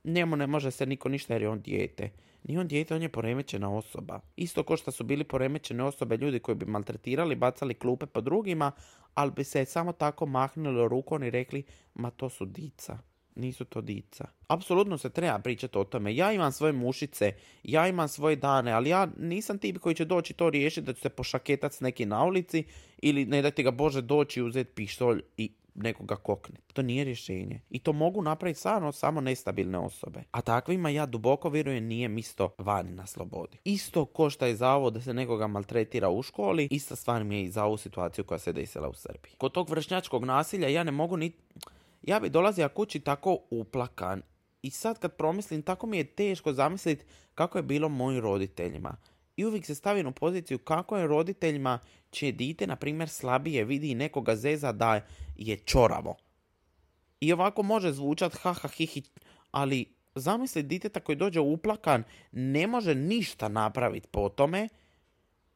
njemu 0.03 0.35
ne 0.35 0.47
može 0.47 0.71
se 0.71 0.85
niko 0.85 1.09
ništa 1.09 1.33
jer 1.33 1.41
je 1.41 1.49
on 1.49 1.61
dijete. 1.61 2.09
Nije 2.43 2.59
on 2.59 2.67
dijete, 2.67 2.95
on 2.95 3.01
je 3.01 3.09
poremećena 3.09 3.75
osoba. 3.75 4.19
Isto 4.35 4.63
ko 4.63 4.77
što 4.77 4.91
su 4.91 5.03
bili 5.03 5.23
poremećene 5.23 5.83
osobe 5.83 6.17
ljudi 6.17 6.39
koji 6.39 6.55
bi 6.55 6.65
maltretirali, 6.65 7.35
bacali 7.35 7.73
klupe 7.73 8.05
po 8.05 8.21
drugima, 8.21 8.71
ali 9.13 9.31
bi 9.31 9.43
se 9.43 9.65
samo 9.65 9.91
tako 9.91 10.25
mahnuli 10.25 10.87
rukom 10.87 11.23
i 11.23 11.29
rekli, 11.29 11.63
ma 11.93 12.09
to 12.11 12.29
su 12.29 12.45
dica. 12.45 12.97
Nisu 13.35 13.65
to 13.65 13.81
dica. 13.81 14.25
Apsolutno 14.47 14.97
se 14.97 15.09
treba 15.09 15.39
pričati 15.39 15.77
o 15.77 15.83
tome. 15.83 16.15
Ja 16.15 16.31
imam 16.31 16.51
svoje 16.51 16.73
mušice, 16.73 17.33
ja 17.63 17.87
imam 17.87 18.07
svoje 18.07 18.35
dane, 18.35 18.71
ali 18.71 18.89
ja 18.89 19.07
nisam 19.17 19.57
tip 19.59 19.77
koji 19.77 19.95
će 19.95 20.05
doći 20.05 20.33
to 20.33 20.49
riješiti 20.49 20.85
da 20.85 20.93
će 20.93 21.01
se 21.01 21.09
pošaketat 21.09 21.73
s 21.73 21.79
neki 21.79 22.05
na 22.05 22.23
ulici 22.23 22.63
ili 22.97 23.25
ne 23.25 23.41
da 23.41 23.51
ti 23.51 23.63
ga 23.63 23.71
Bože 23.71 24.01
doći 24.01 24.41
uzeti 24.41 24.71
pištolj 24.73 25.21
i 25.37 25.51
nekoga 25.83 26.15
kokne. 26.15 26.55
To 26.73 26.81
nije 26.81 27.03
rješenje. 27.03 27.61
I 27.69 27.79
to 27.79 27.93
mogu 27.93 28.21
napraviti 28.21 28.59
stvarno 28.59 28.91
samo 28.91 29.21
nestabilne 29.21 29.77
osobe. 29.77 30.23
A 30.31 30.41
takvima 30.41 30.89
ja 30.89 31.05
duboko 31.05 31.49
vjerujem 31.49 31.85
nije 31.85 32.07
misto 32.07 32.49
vani 32.57 32.91
na 32.91 33.05
slobodi. 33.05 33.57
Isto 33.63 34.05
ko 34.05 34.29
što 34.29 34.45
je 34.45 34.55
za 34.55 34.69
ovo 34.69 34.89
da 34.89 35.01
se 35.01 35.13
nekoga 35.13 35.47
maltretira 35.47 36.09
u 36.09 36.21
školi, 36.21 36.67
ista 36.71 36.95
stvar 36.95 37.23
mi 37.23 37.35
je 37.35 37.43
i 37.43 37.51
za 37.51 37.65
ovu 37.65 37.77
situaciju 37.77 38.23
koja 38.23 38.39
se 38.39 38.53
desila 38.53 38.89
u 38.89 38.93
Srbiji. 38.93 39.33
Kod 39.37 39.51
tog 39.51 39.69
vršnjačkog 39.69 40.25
nasilja 40.25 40.67
ja 40.67 40.83
ne 40.83 40.91
mogu 40.91 41.17
ni... 41.17 41.31
Ja 42.01 42.19
bi 42.19 42.29
dolazio 42.29 42.69
kući 42.69 42.99
tako 42.99 43.39
uplakan 43.49 44.21
i 44.61 44.69
sad 44.69 44.99
kad 44.99 45.15
promislim, 45.15 45.61
tako 45.61 45.87
mi 45.87 45.97
je 45.97 46.03
teško 46.03 46.53
zamisliti 46.53 47.05
kako 47.35 47.57
je 47.57 47.63
bilo 47.63 47.89
mojim 47.89 48.21
roditeljima. 48.21 48.95
I 49.39 49.45
uvijek 49.45 49.65
se 49.65 49.75
stavim 49.75 50.07
u 50.07 50.11
poziciju 50.11 50.57
kako 50.57 50.97
je 50.97 51.07
roditeljima 51.07 51.79
čije 52.09 52.31
dite, 52.31 52.67
na 52.67 52.75
primjer, 52.75 53.09
slabije 53.09 53.63
vidi 53.63 53.95
nekoga 53.95 54.35
zeza 54.35 54.71
da 54.71 55.01
je 55.35 55.57
čoravo. 55.57 56.15
I 57.19 57.33
ovako 57.33 57.63
može 57.63 57.91
zvučat 57.91 58.33
ha 58.33 58.53
ha 58.53 58.67
hi, 58.67 58.85
hi 58.85 59.03
ali 59.51 59.85
zamisli 60.15 60.63
diteta 60.63 60.99
koji 60.99 61.15
dođe 61.15 61.39
uplakan, 61.39 62.03
ne 62.31 62.67
može 62.67 62.95
ništa 62.95 63.47
napraviti 63.47 64.07
po 64.11 64.29
tome 64.29 64.69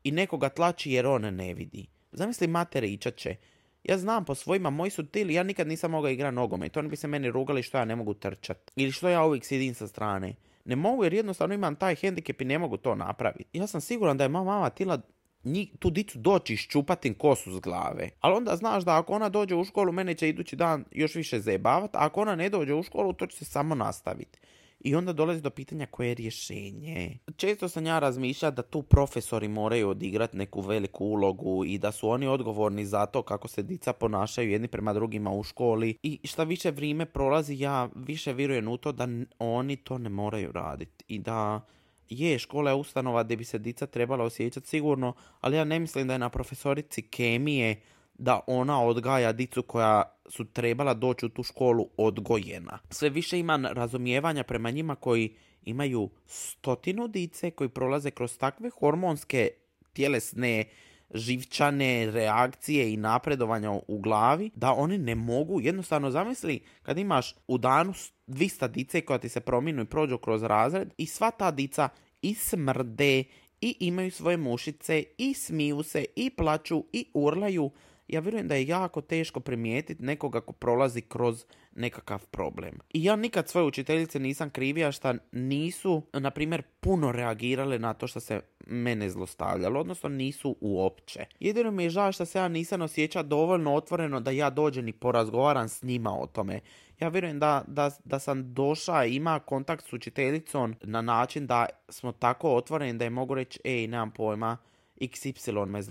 i 0.04 0.12
nekoga 0.12 0.50
tlači 0.50 0.92
jer 0.92 1.06
on 1.08 1.22
ne 1.22 1.54
vidi. 1.54 1.88
Zamisli 2.12 2.48
matere 2.48 2.88
ičače. 2.88 3.36
Ja 3.84 3.98
znam 3.98 4.26
po 4.26 4.36
svojima, 4.36 4.70
moji 4.70 4.92
su 4.92 5.06
tili, 5.06 5.34
ja 5.34 5.44
nikad 5.44 5.68
nisam 5.68 5.92
mogao 5.92 6.12
igrati 6.12 6.36
nogomet. 6.36 6.78
Oni 6.78 6.90
bi 6.90 6.96
se 6.96 7.08
meni 7.08 7.32
rugali 7.32 7.64
što 7.64 7.78
ja 7.78 7.86
ne 7.86 7.96
mogu 7.96 8.14
trčat. 8.14 8.72
Ili 8.76 8.92
što 8.92 9.10
ja 9.10 9.26
uvijek 9.26 9.46
sjedim 9.46 9.74
sa 9.74 9.88
strane. 9.88 10.36
Ne 10.66 10.76
mogu 10.76 11.04
jer 11.04 11.14
jednostavno 11.14 11.56
imam 11.56 11.76
taj 11.76 11.96
hendikep 11.96 12.42
i 12.42 12.46
ne 12.46 12.60
mogu 12.60 12.78
to 12.78 12.96
napraviti. 12.96 13.58
Ja 13.58 13.68
sam 13.68 13.82
siguran 13.82 14.18
da 14.18 14.24
je 14.24 14.30
moja 14.30 14.44
mama 14.44 14.70
tila 14.70 15.02
njih, 15.44 15.70
tu 15.80 15.90
dicu 15.90 16.20
doći 16.20 16.54
iščupati 16.54 17.14
kosu 17.14 17.52
s 17.52 17.60
glave. 17.60 18.10
Ali 18.20 18.36
onda 18.36 18.56
znaš 18.56 18.84
da 18.84 18.98
ako 18.98 19.14
ona 19.14 19.30
dođe 19.30 19.56
u 19.56 19.64
školu, 19.64 19.92
mene 19.92 20.14
će 20.14 20.30
idući 20.30 20.56
dan 20.56 20.86
još 20.92 21.16
više 21.16 21.40
zajebavati, 21.40 21.98
a 21.98 22.06
ako 22.06 22.22
ona 22.22 22.36
ne 22.36 22.50
dođe 22.50 22.74
u 22.74 22.84
školu, 22.84 23.14
to 23.14 23.28
će 23.28 23.38
se 23.38 23.46
samo 23.46 23.76
nastaviti. 23.76 24.40
I 24.84 24.96
onda 24.96 25.14
dolazi 25.14 25.42
do 25.42 25.50
pitanja 25.50 25.86
koje 25.86 26.08
je 26.08 26.14
rješenje. 26.14 27.18
Često 27.36 27.70
sam 27.70 27.86
ja 27.86 28.00
razmišljao 28.00 28.52
da 28.52 28.62
tu 28.62 28.82
profesori 28.82 29.48
moraju 29.48 29.90
odigrati 29.90 30.38
neku 30.38 30.62
veliku 30.62 31.06
ulogu 31.06 31.66
i 31.66 31.78
da 31.78 31.92
su 31.92 32.10
oni 32.10 32.28
odgovorni 32.28 32.86
za 32.86 33.06
to 33.06 33.22
kako 33.22 33.48
se 33.48 33.64
dica 33.64 33.94
ponašaju 33.94 34.52
jedni 34.52 34.68
prema 34.68 34.94
drugima 34.94 35.32
u 35.32 35.44
školi. 35.44 35.98
I 36.04 36.20
šta 36.24 36.44
više 36.44 36.72
vrijeme 36.72 37.06
prolazi, 37.06 37.60
ja 37.60 37.90
više 37.96 38.34
vjerujem 38.34 38.68
u 38.68 38.78
to 38.78 38.92
da 38.92 39.08
oni 39.40 39.76
to 39.76 39.98
ne 39.98 40.10
moraju 40.10 40.52
raditi. 40.52 41.06
I 41.08 41.20
da 41.20 41.62
je, 42.10 42.40
škola 42.40 42.76
ustanova 42.76 43.24
gdje 43.24 43.38
bi 43.38 43.44
se 43.44 43.60
dica 43.60 43.88
trebala 43.88 44.26
osjećati 44.26 44.68
sigurno, 44.68 45.14
ali 45.42 45.58
ja 45.58 45.64
ne 45.64 45.80
mislim 45.80 46.08
da 46.08 46.14
je 46.14 46.20
na 46.20 46.30
profesorici 46.30 47.02
kemije 47.02 47.82
da 48.14 48.40
ona 48.48 48.84
odgaja 48.84 49.32
dicu 49.32 49.64
koja 49.64 50.04
su 50.30 50.46
trebala 50.46 50.94
doći 50.94 51.26
u 51.26 51.30
tu 51.30 51.44
školu 51.44 51.90
odgojena. 51.98 52.80
Sve 52.90 53.10
više 53.10 53.40
ima 53.40 53.70
razumijevanja 53.72 54.44
prema 54.44 54.72
njima 54.72 54.96
koji 54.96 55.36
imaju 55.64 56.10
stotinu 56.26 57.08
dice 57.08 57.52
koji 57.52 57.70
prolaze 57.70 58.12
kroz 58.12 58.38
takve 58.38 58.70
hormonske 58.80 59.50
tjelesne 59.94 60.66
živčane 61.14 62.12
reakcije 62.12 62.94
i 62.94 62.98
napredovanja 62.98 63.72
u 63.88 64.00
glavi 64.00 64.52
da 64.56 64.74
oni 64.74 64.98
ne 64.98 65.16
mogu 65.16 65.62
jednostavno 65.62 66.12
zamisli 66.12 66.60
kad 66.84 66.98
imaš 66.98 67.36
u 67.48 67.58
danu 67.58 67.94
200 68.28 68.68
dice 68.68 69.02
koja 69.02 69.20
ti 69.20 69.30
se 69.30 69.40
prominu 69.40 69.82
i 69.82 69.86
prođu 69.86 70.18
kroz 70.18 70.44
razred 70.44 70.94
i 70.98 71.06
sva 71.06 71.32
ta 71.32 71.52
dica 71.52 71.90
i 72.22 72.36
smrde 72.36 73.24
i 73.62 73.76
imaju 73.80 74.12
svoje 74.12 74.38
mušice 74.38 75.04
i 75.18 75.34
smiju 75.34 75.84
se 75.84 76.06
i 76.16 76.30
plaću 76.30 76.86
i 76.94 77.06
urlaju 77.14 77.72
ja 78.14 78.20
vjerujem 78.20 78.48
da 78.48 78.56
je 78.56 78.68
jako 78.68 79.02
teško 79.02 79.40
primijetiti 79.40 80.04
nekoga 80.04 80.42
ko 80.42 80.54
prolazi 80.54 81.02
kroz 81.02 81.46
nekakav 81.76 82.26
problem. 82.26 82.80
I 82.94 83.04
ja 83.04 83.16
nikad 83.16 83.50
svoje 83.50 83.68
učiteljice 83.68 84.20
nisam 84.20 84.50
krivija 84.50 84.92
što 84.92 85.14
nisu, 85.32 86.02
na 86.14 86.32
primjer, 86.32 86.64
puno 86.80 87.12
reagirale 87.12 87.80
na 87.80 87.94
to 87.94 88.08
što 88.08 88.20
se 88.20 88.42
mene 88.68 89.10
zlostavljalo, 89.10 89.80
odnosno 89.80 90.10
nisu 90.10 90.56
uopće. 90.62 91.26
Jedino 91.40 91.72
mi 91.72 91.84
je 91.84 91.90
žao 91.90 92.12
što 92.12 92.26
se 92.26 92.40
ja 92.40 92.48
nisam 92.48 92.82
osjećao 92.82 93.24
dovoljno 93.24 93.76
otvoreno 93.76 94.20
da 94.20 94.32
ja 94.32 94.50
dođem 94.50 94.88
i 94.88 94.94
porazgovaram 94.94 95.70
s 95.70 95.84
njima 95.84 96.20
o 96.20 96.28
tome. 96.28 96.60
Ja 97.00 97.08
vjerujem 97.10 97.40
da, 97.40 97.64
da, 97.68 97.92
da 98.06 98.20
sam 98.20 98.54
došao 98.54 99.06
ima 99.06 99.40
kontakt 99.40 99.86
s 99.86 99.94
učiteljicom 99.94 100.76
na 100.82 101.02
način 101.02 101.48
da 101.48 101.66
smo 101.90 102.12
tako 102.12 102.56
otvoreni 102.56 102.98
da 102.98 103.04
je 103.04 103.10
mogu 103.10 103.36
reći, 103.36 103.60
ej, 103.64 103.88
nemam 103.88 104.12
pojma, 104.12 104.58
XY 105.00 105.66
me 105.66 105.82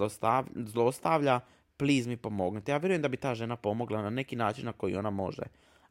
zlostavlja, 0.66 1.40
please 1.82 2.08
mi 2.08 2.16
pomognite. 2.16 2.72
Ja 2.72 2.78
vjerujem 2.78 3.02
da 3.02 3.08
bi 3.08 3.16
ta 3.16 3.34
žena 3.34 3.56
pomogla 3.56 4.02
na 4.02 4.10
neki 4.10 4.36
način 4.36 4.64
na 4.64 4.72
koji 4.72 4.96
ona 4.96 5.10
može. 5.10 5.42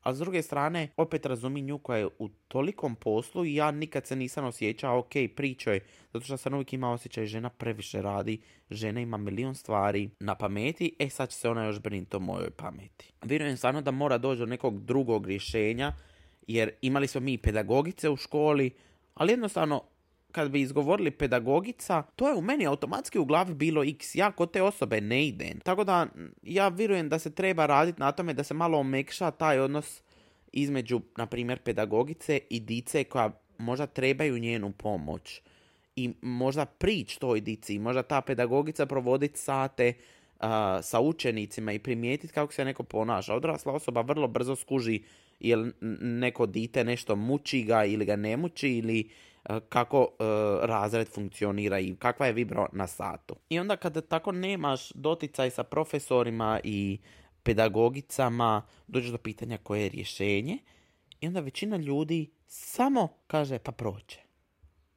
A 0.03 0.13
s 0.13 0.19
druge 0.19 0.41
strane, 0.41 0.87
opet 0.97 1.25
razumijem 1.25 1.65
nju 1.65 1.77
koja 1.77 1.97
je 1.97 2.07
u 2.19 2.29
tolikom 2.47 2.95
poslu 2.95 3.45
i 3.45 3.55
ja 3.55 3.71
nikad 3.71 4.07
se 4.07 4.15
nisam 4.15 4.45
osjećao, 4.45 4.99
ok, 4.99 5.11
pričaj, 5.35 5.79
zato 6.13 6.25
što 6.25 6.37
sam 6.37 6.53
uvijek 6.53 6.73
imao 6.73 6.93
osjećaj 6.93 7.25
žena 7.25 7.49
previše 7.49 8.01
radi, 8.01 8.41
žena 8.69 9.01
ima 9.01 9.17
milion 9.17 9.55
stvari 9.55 10.09
na 10.19 10.35
pameti, 10.35 10.95
e 10.99 11.09
sad 11.09 11.29
će 11.29 11.35
se 11.35 11.49
ona 11.49 11.65
još 11.65 11.79
brinuti 11.79 12.15
o 12.15 12.19
mojoj 12.19 12.49
pameti. 12.49 13.13
Vjerujem 13.21 13.57
stvarno 13.57 13.81
da 13.81 13.91
mora 13.91 14.17
doći 14.17 14.39
do 14.39 14.45
nekog 14.45 14.85
drugog 14.85 15.27
rješenja, 15.27 15.93
jer 16.47 16.71
imali 16.81 17.07
smo 17.07 17.21
mi 17.21 17.37
pedagogice 17.37 18.09
u 18.09 18.15
školi, 18.15 18.71
ali 19.13 19.31
jednostavno 19.31 19.83
kad 20.31 20.51
bi 20.51 20.61
izgovorili 20.61 21.11
pedagogica, 21.11 22.03
to 22.15 22.29
je 22.29 22.35
u 22.35 22.41
meni 22.41 22.67
automatski 22.67 23.19
u 23.19 23.25
glavi 23.25 23.53
bilo 23.53 23.83
x. 23.83 24.15
Ja 24.15 24.31
kod 24.31 24.51
te 24.51 24.61
osobe 24.61 25.01
ne 25.01 25.27
idem. 25.27 25.59
Tako 25.59 25.83
da 25.83 26.07
ja 26.43 26.67
vjerujem 26.67 27.09
da 27.09 27.19
se 27.19 27.35
treba 27.35 27.65
raditi 27.65 27.99
na 27.99 28.11
tome 28.11 28.33
da 28.33 28.43
se 28.43 28.53
malo 28.53 28.77
omekša 28.77 29.31
taj 29.31 29.59
odnos 29.59 30.01
između, 30.53 31.01
na 31.17 31.25
primjer, 31.25 31.59
pedagogice 31.59 32.39
i 32.49 32.59
dice 32.59 33.03
koja 33.03 33.31
možda 33.57 33.87
trebaju 33.87 34.39
njenu 34.39 34.71
pomoć. 34.71 35.41
I 35.95 36.13
možda 36.21 36.65
prič 36.65 37.17
toj 37.17 37.41
dici, 37.41 37.79
možda 37.79 38.03
ta 38.03 38.21
pedagogica 38.21 38.85
provoditi 38.85 39.39
sate 39.39 39.93
sa 40.81 40.99
učenicima 40.99 41.71
i 41.71 41.79
primijetiti 41.79 42.33
kako 42.33 42.53
se 42.53 42.65
neko 42.65 42.83
ponaša. 42.83 43.35
Odrasla 43.35 43.73
osoba 43.73 44.01
vrlo 44.01 44.27
brzo 44.27 44.55
skuži 44.55 45.01
jel 45.39 45.71
neko 46.01 46.45
dite 46.45 46.83
nešto 46.83 47.15
muči 47.15 47.63
ga 47.63 47.85
ili 47.85 48.05
ga 48.05 48.15
ne 48.15 48.37
muči 48.37 48.69
ili 48.69 49.09
kako 49.69 50.07
e, 50.11 50.23
razred 50.67 51.07
funkcionira 51.07 51.79
i 51.79 51.95
kakva 51.95 52.25
je 52.25 52.33
vibro 52.33 52.67
na 52.71 52.87
satu. 52.87 53.35
I 53.49 53.59
onda 53.59 53.75
kada 53.75 54.01
tako 54.01 54.31
nemaš 54.31 54.91
doticaj 54.91 55.49
sa 55.49 55.63
profesorima 55.63 56.59
i 56.63 56.99
pedagogicama, 57.43 58.61
dođeš 58.87 59.11
do 59.11 59.17
pitanja 59.17 59.57
koje 59.57 59.81
je 59.81 59.89
rješenje 59.89 60.57
i 61.21 61.27
onda 61.27 61.39
većina 61.39 61.77
ljudi 61.77 62.31
samo 62.47 63.07
kaže 63.27 63.59
pa 63.59 63.71
proće. 63.71 64.19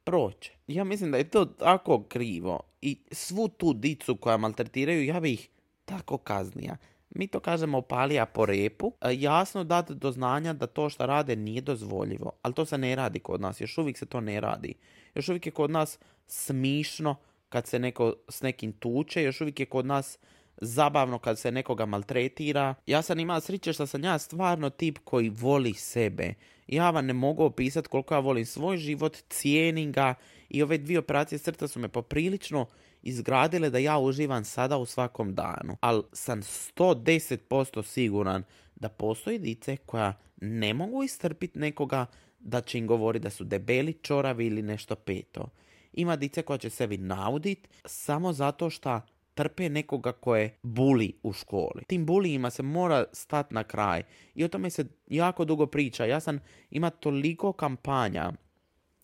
Proće. 0.03 0.51
Ja 0.67 0.83
mislim 0.83 1.11
da 1.11 1.17
je 1.17 1.29
to 1.29 1.45
tako 1.45 2.03
krivo 2.03 2.59
i 2.81 2.97
svu 3.11 3.47
tu 3.47 3.73
dicu 3.73 4.15
koja 4.15 4.37
maltretiraju 4.37 5.05
ja 5.05 5.19
bih 5.19 5.33
ih 5.33 5.49
tako 5.85 6.17
kaznija. 6.17 6.77
Mi 7.09 7.27
to 7.27 7.39
kažemo 7.39 7.81
palija 7.81 8.25
po 8.25 8.45
repu, 8.45 8.93
e, 9.01 9.09
jasno 9.13 9.63
dati 9.63 9.95
do 9.95 10.11
znanja 10.11 10.53
da 10.53 10.67
to 10.67 10.89
što 10.89 11.05
rade 11.05 11.35
nije 11.35 11.61
dozvoljivo, 11.61 12.31
ali 12.41 12.53
to 12.53 12.65
se 12.65 12.77
ne 12.77 12.95
radi 12.95 13.19
kod 13.19 13.41
nas, 13.41 13.61
još 13.61 13.77
uvijek 13.77 13.97
se 13.97 14.05
to 14.05 14.21
ne 14.21 14.39
radi. 14.39 14.73
Još 15.15 15.29
uvijek 15.29 15.45
je 15.45 15.51
kod 15.51 15.71
nas 15.71 15.99
smišno 16.27 17.15
kad 17.49 17.67
se 17.67 17.79
neko 17.79 18.13
s 18.29 18.41
nekim 18.41 18.73
tuče, 18.73 19.23
još 19.23 19.41
uvijek 19.41 19.59
je 19.59 19.65
kod 19.65 19.85
nas 19.85 20.17
zabavno 20.57 21.19
kad 21.19 21.39
se 21.39 21.51
nekoga 21.51 21.85
maltretira. 21.85 22.75
Ja 22.85 23.01
sam 23.01 23.19
imao 23.19 23.39
sreće 23.39 23.73
što 23.73 23.85
sam 23.85 24.03
ja 24.03 24.17
stvarno 24.17 24.69
tip 24.69 24.97
koji 25.03 25.29
voli 25.29 25.73
sebe. 25.73 26.33
Ja 26.67 26.89
vam 26.89 27.05
ne 27.05 27.13
mogu 27.13 27.43
opisati 27.43 27.87
koliko 27.87 28.13
ja 28.13 28.19
volim 28.19 28.45
svoj 28.45 28.77
život, 28.77 29.17
cijenim 29.29 29.91
ga 29.91 30.13
i 30.49 30.63
ove 30.63 30.77
dvije 30.77 30.99
operacije 30.99 31.39
srca 31.39 31.67
su 31.67 31.79
me 31.79 31.87
poprilično 31.87 32.65
izgradile 33.05 33.69
da 33.69 33.77
ja 33.77 33.97
uživam 33.97 34.45
sada 34.45 34.77
u 34.77 34.85
svakom 34.85 35.35
danu. 35.35 35.77
Ali 35.81 36.03
sam 36.13 36.41
110% 36.41 37.83
siguran 37.83 38.43
da 38.75 38.89
postoji 38.89 39.39
dice 39.39 39.77
koja 39.77 40.13
ne 40.41 40.73
mogu 40.73 41.03
istrpiti 41.03 41.59
nekoga 41.59 42.05
da 42.39 42.61
će 42.61 42.77
im 42.77 42.87
govori 42.87 43.19
da 43.19 43.29
su 43.29 43.43
debeli, 43.43 43.93
čoravi 43.93 44.45
ili 44.45 44.61
nešto 44.61 44.95
peto. 44.95 45.49
Ima 45.93 46.15
dice 46.15 46.41
koja 46.41 46.57
će 46.57 46.69
sebi 46.69 46.97
naudit 46.97 47.67
samo 47.85 48.33
zato 48.33 48.69
što 48.69 49.01
trpe 49.33 49.69
nekoga 49.69 50.11
koje 50.11 50.57
buli 50.63 51.13
u 51.23 51.33
školi. 51.33 51.83
Tim 51.87 52.05
bulijima 52.05 52.49
se 52.49 52.63
mora 52.63 53.05
stati 53.13 53.53
na 53.53 53.63
kraj 53.63 54.03
i 54.35 54.43
o 54.43 54.47
tome 54.47 54.69
se 54.69 54.85
jako 55.07 55.45
dugo 55.45 55.65
priča. 55.65 56.05
Ja 56.05 56.19
sam 56.19 56.39
ima 56.69 56.89
toliko 56.89 57.53
kampanja 57.53 58.31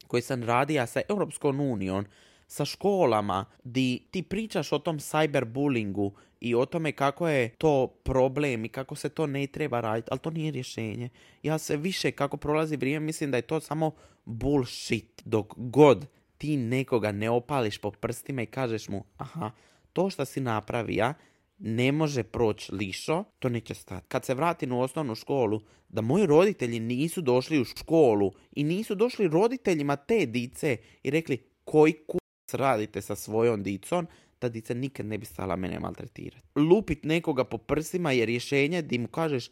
koje 0.07 0.21
sam 0.21 0.43
radio 0.43 0.87
sa 0.87 1.01
Europskom 1.09 1.59
unijom, 1.59 2.05
sa 2.51 2.65
školama, 2.65 3.45
di 3.63 4.07
ti 4.11 4.23
pričaš 4.23 4.71
o 4.71 4.79
tom 4.79 4.99
cyberbullingu 4.99 6.11
i 6.39 6.55
o 6.55 6.65
tome 6.65 6.91
kako 6.91 7.27
je 7.27 7.49
to 7.49 7.87
problem 7.87 8.65
i 8.65 8.69
kako 8.69 8.95
se 8.95 9.09
to 9.09 9.27
ne 9.27 9.47
treba 9.47 9.81
raditi, 9.81 10.07
ali 10.11 10.19
to 10.19 10.29
nije 10.29 10.51
rješenje. 10.51 11.09
Ja 11.43 11.57
se 11.57 11.77
više 11.77 12.11
kako 12.11 12.37
prolazi 12.37 12.77
vrijeme 12.77 13.05
mislim 13.05 13.31
da 13.31 13.37
je 13.37 13.41
to 13.41 13.59
samo 13.59 13.91
bullshit. 14.25 15.21
Dok 15.25 15.53
god 15.57 16.07
ti 16.37 16.57
nekoga 16.57 17.11
ne 17.11 17.29
opališ 17.29 17.77
po 17.77 17.91
prstima 17.91 18.41
i 18.41 18.45
kažeš 18.45 18.89
mu, 18.89 19.03
aha, 19.17 19.51
to 19.93 20.09
što 20.09 20.25
si 20.25 20.41
napravija 20.41 21.13
ne 21.59 21.91
može 21.91 22.23
proći 22.23 22.75
lišo, 22.75 23.23
to 23.39 23.49
neće 23.49 23.73
stati. 23.73 24.07
Kad 24.07 24.25
se 24.25 24.33
vratim 24.33 24.71
u 24.71 24.81
osnovnu 24.81 25.15
školu, 25.15 25.61
da 25.89 26.01
moji 26.01 26.25
roditelji 26.25 26.79
nisu 26.79 27.21
došli 27.21 27.61
u 27.61 27.65
školu 27.65 28.31
i 28.51 28.63
nisu 28.63 28.95
došli 28.95 29.27
roditeljima 29.27 29.95
te 29.95 30.25
dice 30.25 30.77
i 31.03 31.09
rekli 31.11 31.37
koji 31.63 31.93
kurac 31.93 32.20
radite 32.53 33.01
sa 33.01 33.15
svojom 33.15 33.63
dicom, 33.63 34.07
ta 34.39 34.49
dica 34.49 34.73
nikad 34.73 35.05
ne 35.05 35.17
bi 35.17 35.25
stala 35.25 35.55
mene 35.55 35.79
maltretirati. 35.79 36.47
Lupit 36.55 37.03
nekoga 37.03 37.43
po 37.43 37.57
prsima 37.57 38.11
je 38.11 38.25
rješenje 38.25 38.81
di 38.81 38.97
mu 38.97 39.07
kažeš 39.07 39.49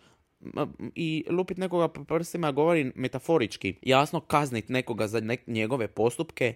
i 0.96 1.26
lupit 1.30 1.58
nekoga 1.58 1.88
po 1.88 2.04
prsima 2.04 2.52
govori 2.52 2.92
metaforički. 2.96 3.76
Jasno 3.82 4.20
kaznit 4.20 4.70
nekoga 4.70 5.08
za 5.08 5.22
njegove 5.48 5.88
postupke 5.88 6.54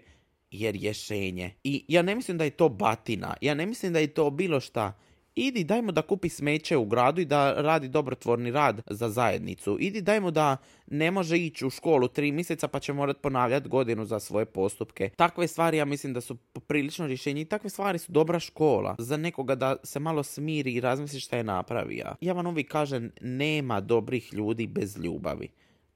je 0.51 0.71
rješenje. 0.71 1.51
I 1.63 1.85
ja 1.87 2.01
ne 2.01 2.15
mislim 2.15 2.37
da 2.37 2.43
je 2.43 2.49
to 2.49 2.69
batina, 2.69 3.35
ja 3.41 3.53
ne 3.53 3.65
mislim 3.65 3.93
da 3.93 3.99
je 3.99 4.07
to 4.07 4.29
bilo 4.29 4.59
šta. 4.59 4.93
Idi 5.35 5.63
dajmo 5.63 5.91
da 5.91 6.01
kupi 6.01 6.29
smeće 6.29 6.77
u 6.77 6.85
gradu 6.85 7.21
i 7.21 7.25
da 7.25 7.53
radi 7.61 7.87
dobrotvorni 7.87 8.51
rad 8.51 8.81
za 8.89 9.09
zajednicu. 9.09 9.77
Idi 9.79 10.01
dajmo 10.01 10.31
da 10.31 10.57
ne 10.87 11.11
može 11.11 11.37
ići 11.37 11.65
u 11.65 11.69
školu 11.69 12.07
tri 12.07 12.31
mjeseca 12.31 12.67
pa 12.67 12.79
će 12.79 12.93
morat 12.93 13.21
ponavljati 13.21 13.69
godinu 13.69 14.05
za 14.05 14.19
svoje 14.19 14.45
postupke. 14.45 15.09
Takve 15.09 15.47
stvari 15.47 15.77
ja 15.77 15.85
mislim 15.85 16.13
da 16.13 16.21
su 16.21 16.35
poprilično 16.35 17.07
rješenje 17.07 17.41
i 17.41 17.45
takve 17.45 17.69
stvari 17.69 17.99
su 17.99 18.11
dobra 18.11 18.39
škola 18.39 18.95
za 18.99 19.17
nekoga 19.17 19.55
da 19.55 19.75
se 19.83 19.99
malo 19.99 20.23
smiri 20.23 20.73
i 20.73 20.81
razmisli 20.81 21.19
šta 21.19 21.37
je 21.37 21.43
napravio. 21.43 22.15
Ja 22.21 22.33
vam 22.33 22.47
uvijek 22.47 22.71
kažem 22.71 23.11
nema 23.21 23.81
dobrih 23.81 24.33
ljudi 24.33 24.67
bez 24.67 24.97
ljubavi. 24.97 25.47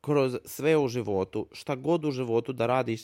Kroz 0.01 0.37
sve 0.45 0.77
u 0.77 0.87
životu, 0.87 1.47
šta 1.51 1.75
god 1.75 2.05
u 2.05 2.11
životu 2.11 2.53
da 2.53 2.65
radiš, 2.65 3.01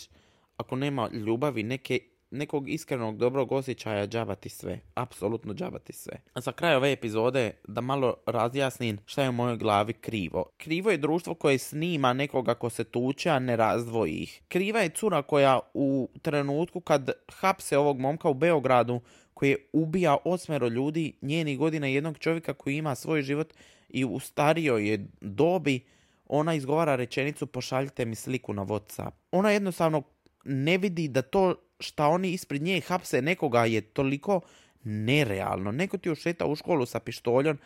ako 0.58 0.75
nema 0.75 1.10
ljubavi, 1.10 1.63
neke, 1.63 2.00
nekog 2.34 2.70
iskrenog 2.70 3.18
dobrog 3.18 3.52
osjećaja, 3.52 4.08
džabati 4.08 4.50
sve. 4.50 4.80
Apsolutno 4.96 5.54
džabati 5.54 5.94
sve. 5.94 6.22
A 6.34 6.42
za 6.42 6.52
kraj 6.52 6.75
ove 6.75 6.92
epizode 6.92 7.52
da 7.68 7.82
malo 7.82 8.16
razjasnim 8.25 8.98
šta 9.06 9.24
je 9.24 9.30
u 9.30 9.32
mojoj 9.32 9.58
glavi 9.58 9.94
krivo. 9.94 10.46
Krivo 10.58 10.92
je 10.92 10.98
društvo 10.98 11.34
koje 11.34 11.58
snima 11.58 12.13
nekoga 12.13 12.54
ko 12.56 12.70
se 12.70 12.84
tuče, 12.84 13.30
a 13.30 13.40
ne 13.40 13.56
razdvoji 13.56 14.13
ih. 14.13 14.42
Kriva 14.48 14.80
je 14.80 14.90
cura 14.90 15.22
koja 15.22 15.60
u 15.74 16.10
trenutku 16.22 16.80
kad 16.80 17.12
hapse 17.32 17.78
ovog 17.78 18.00
momka 18.00 18.30
u 18.30 18.34
Beogradu 18.34 19.02
koji 19.34 19.50
je 19.50 19.70
ubija 19.74 20.18
osmero 20.25 20.68
ljudi 20.68 21.13
njenih 21.22 21.58
godina 21.58 21.88
jednog 21.88 22.18
čovjeka 22.18 22.54
koji 22.54 22.78
ima 22.78 22.96
svoj 22.96 23.22
život 23.22 23.54
i 23.90 24.06
u 24.06 24.20
starijoj 24.20 24.90
je 24.90 25.08
dobi 25.22 25.80
ona 26.28 26.54
izgovara 26.54 26.96
rečenicu 26.96 27.48
pošaljite 27.48 28.06
mi 28.06 28.16
sliku 28.16 28.54
na 28.54 28.66
Whatsapp. 28.66 29.12
Ona 29.32 29.52
jednostavno 29.52 30.04
ne 30.46 30.78
vidi 30.78 31.08
da 31.08 31.22
to 31.22 31.56
šta 31.84 32.08
oni 32.08 32.32
ispred 32.32 32.62
nje 32.62 32.82
hapse 32.82 33.22
nekoga 33.22 33.66
je 33.66 33.82
toliko 33.82 34.42
nerealno. 34.84 35.72
Neko 35.72 35.98
ti 35.98 36.12
ušeta 36.12 36.46
u 36.46 36.56
školu 36.56 36.86
sa 36.86 37.00
pištoljom, 37.00 37.58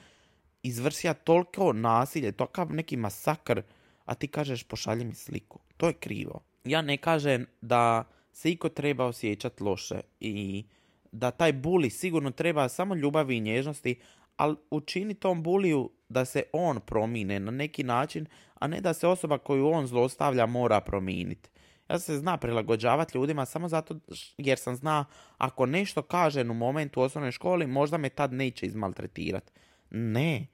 izvrsija 0.64 1.14
toliko 1.14 1.74
nasilje, 1.74 2.32
takav 2.32 2.74
neki 2.74 2.98
masakr, 2.98 3.62
a 4.06 4.16
ti 4.16 4.28
kažeš 4.28 4.64
pošalji 4.64 5.06
mi 5.06 5.16
sliku. 5.16 5.60
To 5.78 5.88
je 5.88 5.94
krivo. 5.94 6.44
Ja 6.64 6.82
ne 6.82 6.98
kažem 6.98 7.46
da 7.62 8.04
se 8.32 8.52
iko 8.52 8.70
treba 8.70 9.06
osjećati 9.06 9.64
loše 9.64 10.02
i 10.20 10.66
da 11.12 11.32
taj 11.32 11.54
buli 11.54 11.90
sigurno 11.90 12.32
treba 12.32 12.70
samo 12.70 12.96
ljubavi 12.96 13.38
i 13.38 13.40
nježnosti, 13.40 14.00
ali 14.38 14.56
učini 14.72 15.14
tom 15.14 15.44
buliju 15.44 15.90
da 16.10 16.26
se 16.26 16.44
on 16.54 16.80
promine 16.80 17.40
na 17.40 17.52
neki 17.52 17.84
način, 17.84 18.26
a 18.60 18.68
ne 18.68 18.82
da 18.82 18.94
se 18.94 19.08
osoba 19.08 19.38
koju 19.38 19.68
on 19.68 19.88
zlostavlja 19.88 20.46
mora 20.46 20.82
promijeniti. 20.82 21.50
Ja 21.90 22.00
se 22.00 22.18
zna 22.18 22.38
prilagođavati 22.38 23.18
ljudima 23.18 23.46
samo 23.46 23.68
zato 23.68 23.96
jer 24.38 24.60
sam 24.60 24.76
zna 24.76 25.06
ako 25.38 25.66
nešto 25.66 26.02
kažem 26.02 26.52
u 26.52 26.54
momentu 26.54 27.00
u 27.00 27.04
osnovnoj 27.04 27.32
školi 27.32 27.68
možda 27.68 27.98
me 27.98 28.10
tad 28.10 28.34
neće 28.34 28.66
izmaltretirati. 28.66 29.52
Ne, 29.90 30.48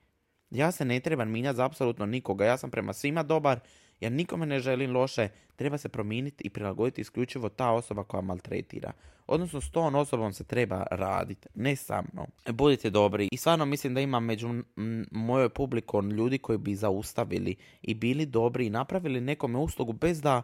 ja 0.51 0.71
se 0.71 0.85
ne 0.85 0.99
trebam 0.99 1.29
minjati 1.29 1.55
za 1.55 1.65
apsolutno 1.65 2.05
nikoga. 2.05 2.45
Ja 2.45 2.57
sam 2.57 2.71
prema 2.71 2.93
svima 2.93 3.23
dobar, 3.23 3.59
ja 3.99 4.09
nikome 4.09 4.45
ne 4.45 4.59
želim 4.59 4.91
loše. 4.91 5.29
Treba 5.55 5.77
se 5.77 5.89
promijeniti 5.89 6.43
i 6.43 6.49
prilagoditi 6.49 7.01
isključivo 7.01 7.49
ta 7.49 7.71
osoba 7.71 8.03
koja 8.03 8.21
maltretira. 8.21 8.91
Odnosno 9.27 9.61
s 9.61 9.71
tom 9.71 9.95
osobom 9.95 10.33
se 10.33 10.43
treba 10.43 10.85
raditi, 10.91 11.47
ne 11.55 11.75
sa 11.75 12.03
mnom. 12.13 12.25
Budite 12.49 12.89
dobri. 12.89 13.29
I 13.31 13.37
stvarno 13.37 13.65
mislim 13.65 13.93
da 13.93 14.01
ima 14.01 14.19
među 14.19 14.63
mojoj 15.11 15.49
publikom 15.49 16.11
ljudi 16.11 16.37
koji 16.37 16.57
bi 16.57 16.75
zaustavili 16.75 17.55
i 17.81 17.93
bili 17.93 18.25
dobri 18.25 18.65
i 18.65 18.69
napravili 18.69 19.21
nekome 19.21 19.59
uslugu 19.59 19.93
bez 19.93 20.21
da 20.21 20.41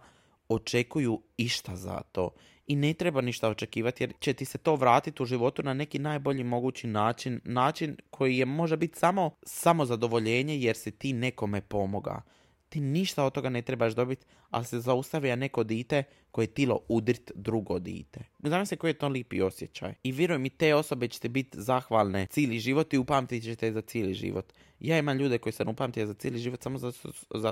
očekuju 0.49 1.21
išta 1.37 1.75
za 1.75 2.01
to. 2.11 2.29
I 2.67 2.75
ne 2.75 2.93
treba 2.93 3.21
ništa 3.21 3.49
očekivati 3.49 4.03
jer 4.03 4.13
će 4.19 4.33
ti 4.33 4.45
se 4.45 4.57
to 4.57 4.75
vratiti 4.75 5.23
u 5.23 5.25
životu 5.25 5.63
na 5.63 5.73
neki 5.73 5.99
najbolji 5.99 6.43
mogući 6.43 6.87
način. 6.87 7.41
Način 7.43 7.97
koji 8.09 8.37
je 8.37 8.45
može 8.45 8.77
biti 8.77 8.99
samo, 8.99 9.31
samo 9.43 9.85
zadovoljenje 9.85 10.59
jer 10.59 10.75
si 10.75 10.91
ti 10.91 11.13
nekome 11.13 11.61
pomoga. 11.61 12.21
Ti 12.69 12.79
ništa 12.79 13.23
od 13.23 13.33
toga 13.33 13.49
ne 13.49 13.61
trebaš 13.61 13.93
dobiti, 13.93 14.25
ali 14.49 14.65
se 14.65 14.79
zaustavlja 14.79 15.35
neko 15.35 15.63
dite 15.63 16.03
koje 16.31 16.43
je 16.43 16.53
tilo 16.53 16.79
udrit 16.87 17.31
drugo 17.35 17.79
dite. 17.79 18.19
Znam 18.43 18.65
se 18.65 18.75
koji 18.75 18.89
je 18.89 18.97
to 18.97 19.07
lipi 19.07 19.41
osjećaj. 19.41 19.93
I 20.03 20.11
vjeruj 20.11 20.37
mi, 20.37 20.49
te 20.49 20.75
osobe 20.75 21.07
ćete 21.07 21.29
biti 21.29 21.61
zahvalne 21.61 22.27
cijeli 22.29 22.59
život 22.59 22.93
i 22.93 22.97
upamtit 22.97 23.43
ćete 23.43 23.71
za 23.71 23.81
cijeli 23.81 24.13
život. 24.13 24.53
Ja 24.79 24.97
imam 24.97 25.17
ljude 25.17 25.37
koji 25.37 25.53
sam 25.53 25.67
upamtio 25.67 26.05
za 26.05 26.13
cijeli 26.13 26.39
život 26.39 26.63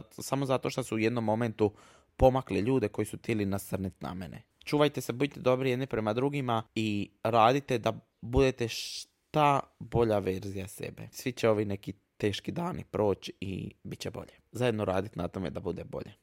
samo 0.10 0.46
zato 0.46 0.70
što 0.70 0.84
su 0.84 0.96
u 0.96 1.00
jednom 1.00 1.24
momentu 1.24 1.74
pomakli 2.18 2.60
ljude 2.60 2.88
koji 2.88 3.06
su 3.06 3.18
htjeli 3.18 3.46
nasrniti 3.46 3.98
na 4.00 4.14
mene. 4.14 4.44
Čuvajte 4.66 5.02
se, 5.02 5.14
budite 5.14 5.40
dobri 5.40 5.70
jedni 5.70 5.88
prema 5.88 6.14
drugima 6.14 6.64
i 6.76 7.12
radite 7.24 7.78
da 7.78 7.94
budete 8.22 8.68
šta 8.68 9.60
bolja 9.80 10.20
verzija 10.20 10.68
sebe. 10.68 11.08
Svi 11.12 11.32
će 11.32 11.50
ovi 11.50 11.66
neki 11.66 11.94
teški 12.18 12.52
dani 12.52 12.84
proći 12.84 13.34
i 13.42 13.74
bit 13.84 14.00
će 14.00 14.12
bolje. 14.12 14.34
Zajedno 14.52 14.86
raditi 14.86 15.20
na 15.20 15.28
tome 15.28 15.50
da 15.50 15.60
bude 15.60 15.84
bolje. 15.84 16.14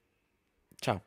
Ćao. 0.80 1.00